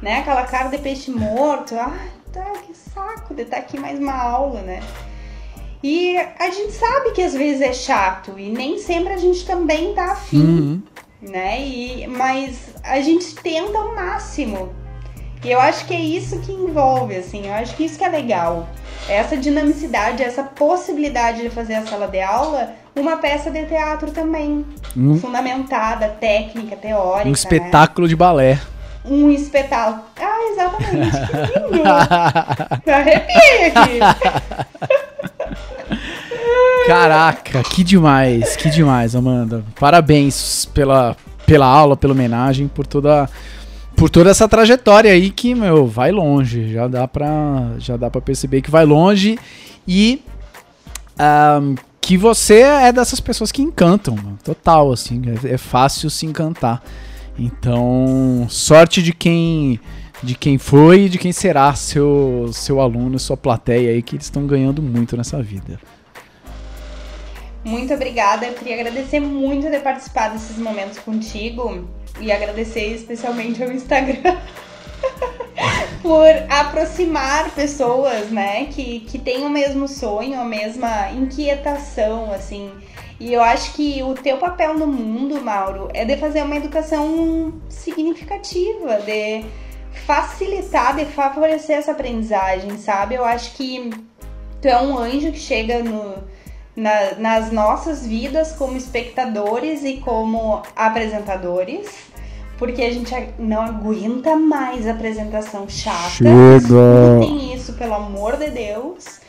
[0.00, 0.20] né?
[0.20, 1.74] Aquela cara de peixe morto.
[1.74, 1.98] Ah,
[2.32, 4.80] tá, que saco de estar aqui mais uma aula, né?
[5.82, 9.94] E a gente sabe que às vezes é chato e nem sempre a gente também
[9.94, 10.82] tá afim Uhum.
[11.20, 11.60] né?
[11.60, 14.74] E, mas a gente tenta ao máximo.
[15.44, 18.08] E eu acho que é isso que envolve, assim, eu acho que isso que é
[18.08, 18.68] legal.
[19.08, 24.64] Essa dinamicidade, essa possibilidade de fazer a sala de aula uma peça de teatro também.
[24.96, 27.28] Um, Fundamentada, técnica, teórica.
[27.28, 28.54] um espetáculo de balé.
[28.54, 28.60] Né?
[29.04, 30.02] Um espetáculo.
[30.18, 31.16] Ah, exatamente.
[31.28, 32.82] Que lindo.
[32.84, 34.00] Me arrepiei aqui.
[36.86, 39.62] Caraca, que demais, que demais, Amanda.
[39.78, 43.28] Parabéns pela, pela aula, pela homenagem, por toda
[43.96, 46.72] por toda essa trajetória aí que, meu, vai longe.
[46.72, 49.38] Já dá pra, já dá pra perceber que vai longe
[49.88, 50.22] e
[51.18, 56.82] ahn, que você é dessas pessoas que encantam, total, assim, é, é fácil se encantar.
[57.38, 59.80] Então, sorte de quem
[60.22, 64.26] de quem foi e de quem será seu seu aluno, sua plateia aí, que eles
[64.26, 65.78] estão ganhando muito nessa vida.
[67.66, 68.46] Muito obrigada.
[68.46, 71.84] Eu queria agradecer muito ter participado desses momentos contigo
[72.20, 74.36] e agradecer especialmente ao Instagram
[76.00, 82.70] por aproximar pessoas, né, que, que têm o mesmo sonho, a mesma inquietação, assim.
[83.18, 87.60] E eu acho que o teu papel no mundo, Mauro, é de fazer uma educação
[87.68, 89.44] significativa, de
[90.06, 93.16] facilitar, de favorecer essa aprendizagem, sabe?
[93.16, 93.90] Eu acho que
[94.62, 96.14] tu é um anjo que chega no,
[96.76, 101.88] na- nas nossas vidas como espectadores e como apresentadores,
[102.58, 106.10] porque a gente a- não aguenta mais apresentação chata.
[106.10, 107.20] Chega.
[107.20, 109.20] Tem isso, pelo amor de Deus.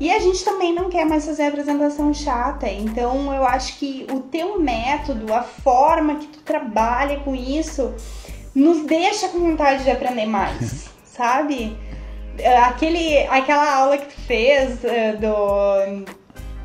[0.00, 2.68] E a gente também não quer mais fazer apresentação chata.
[2.68, 7.92] Então eu acho que o teu método, a forma que tu trabalha com isso,
[8.54, 11.76] nos deixa com vontade de aprender mais, sabe?
[12.38, 16.04] É, Aquele, aquela aula que tu fez é, do,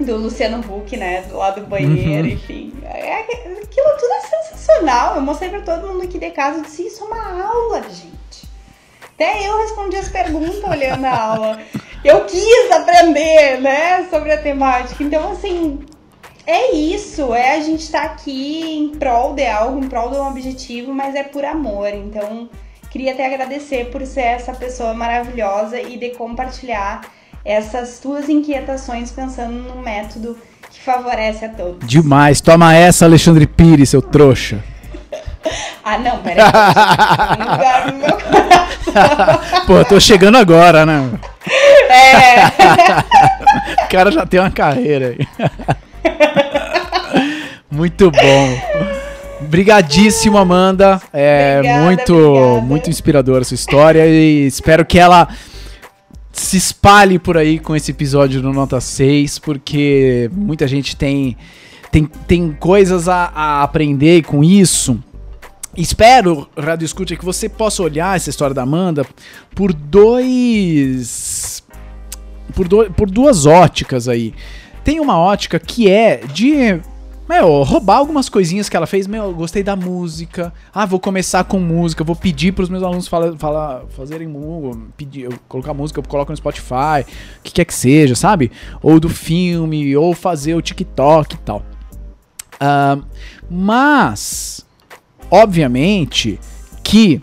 [0.03, 1.21] do Luciano Huck, né?
[1.23, 2.33] Do lado do banheiro, Uhum.
[2.33, 2.73] enfim.
[2.85, 5.15] É, aquilo tudo é sensacional.
[5.15, 8.47] Eu mostrei pra todo mundo aqui de casa e disse, isso é uma aula, gente.
[9.13, 11.59] Até eu respondi as perguntas olhando a aula.
[12.03, 15.01] Eu quis aprender, né, sobre a temática.
[15.01, 15.79] Então, assim,
[16.45, 17.33] é isso.
[17.33, 21.15] É a gente estar aqui em prol de algo, em prol de um objetivo, mas
[21.15, 21.87] é por amor.
[21.93, 22.49] Então,
[22.91, 27.09] queria até agradecer por ser essa pessoa maravilhosa e de compartilhar
[27.45, 30.37] essas tuas inquietações pensando num método
[30.71, 31.87] que favorece a todos.
[31.87, 32.41] Demais.
[32.41, 34.59] Toma essa, Alexandre Pires, seu trouxa.
[35.85, 36.41] Ah, não, peraí.
[37.91, 39.65] No meu coração.
[39.67, 41.09] Pô, eu tô chegando agora, né?
[41.89, 42.45] É.
[43.83, 45.27] O cara já tem uma carreira aí.
[47.69, 48.57] Muito bom.
[49.41, 51.01] Brigadíssimo, Amanda.
[51.11, 52.61] É Obrigada, muito, obrigada.
[52.61, 55.27] muito inspiradora a sua história e espero que ela
[56.33, 61.37] se espalhe por aí com esse episódio do Nota 6, porque muita gente tem,
[61.91, 65.01] tem, tem coisas a, a aprender com isso.
[65.77, 69.05] Espero, Rádio Escute, que você possa olhar essa história da Amanda
[69.55, 71.63] por dois.
[72.55, 74.33] Por, do- por duas óticas aí.
[74.83, 76.79] Tem uma ótica que é de
[77.27, 79.07] meu, roubar algumas coisinhas que ela fez.
[79.07, 80.53] Meu, eu gostei da música.
[80.73, 82.03] Ah, vou começar com música.
[82.03, 84.27] Vou pedir pros meus alunos fala, fala, fazerem
[84.97, 87.05] pedir, colocar música, eu coloco no Spotify,
[87.39, 88.51] o que quer que seja, sabe?
[88.81, 91.63] Ou do filme, ou fazer o TikTok e tal.
[92.55, 93.03] Uh,
[93.49, 94.65] mas,
[95.31, 96.39] obviamente,
[96.83, 97.21] que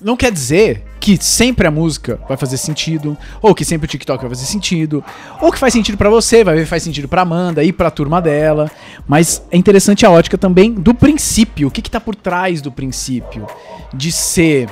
[0.00, 4.20] não quer dizer que sempre a música vai fazer sentido, ou que sempre o TikTok
[4.20, 5.02] vai fazer sentido,
[5.40, 8.20] ou que faz sentido para você, vai ver faz sentido para Amanda e para turma
[8.20, 8.70] dela,
[9.08, 12.70] mas é interessante a ótica também do princípio, o que que tá por trás do
[12.70, 13.46] princípio
[13.94, 14.68] de ser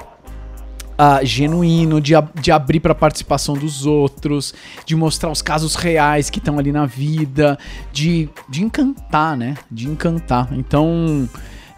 [0.99, 4.53] uh, genuíno, de, de abrir para participação dos outros,
[4.85, 7.59] de mostrar os casos reais que estão ali na vida,
[7.93, 9.55] de, de encantar, né?
[9.70, 10.49] De encantar.
[10.53, 11.29] Então,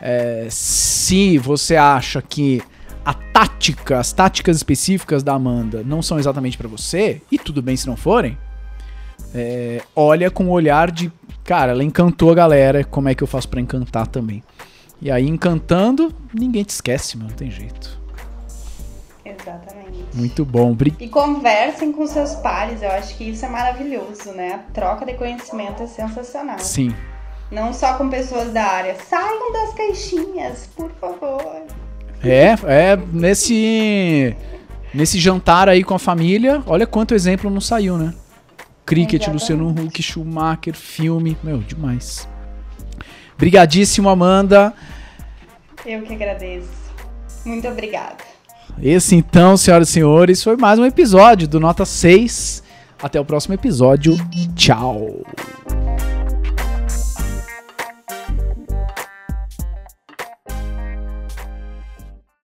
[0.01, 2.63] é, se você acha que
[3.05, 7.77] a tática, as táticas específicas da Amanda não são exatamente para você, e tudo bem
[7.77, 8.37] se não forem,
[9.35, 11.13] é, olha com o olhar de,
[11.45, 14.43] cara, ela encantou a galera, como é que eu faço para encantar também?
[15.01, 17.99] E aí, encantando, ninguém te esquece, meu, não tem jeito.
[19.25, 20.05] Exatamente.
[20.15, 20.75] Muito bom.
[20.75, 24.55] Bri e conversem com seus pares, eu acho que isso é maravilhoso, né?
[24.55, 26.59] A troca de conhecimento é sensacional.
[26.59, 26.95] Sim.
[27.51, 28.97] Não só com pessoas da área.
[29.09, 31.63] Saiam das caixinhas, por favor.
[32.23, 34.37] É, é nesse
[34.93, 38.13] nesse jantar aí com a família, olha quanto exemplo não saiu, né?
[38.85, 39.53] Cricket, Exatamente.
[39.53, 42.29] Luciano Huck, Schumacher, filme, meu, demais.
[43.39, 44.75] Brigadíssimo, Amanda.
[45.87, 46.69] Eu que agradeço.
[47.45, 48.17] Muito obrigada.
[48.83, 52.63] Esse então, senhoras e senhores, foi mais um episódio do Nota 6.
[53.03, 54.17] Até o próximo episódio.
[54.55, 55.25] Tchau.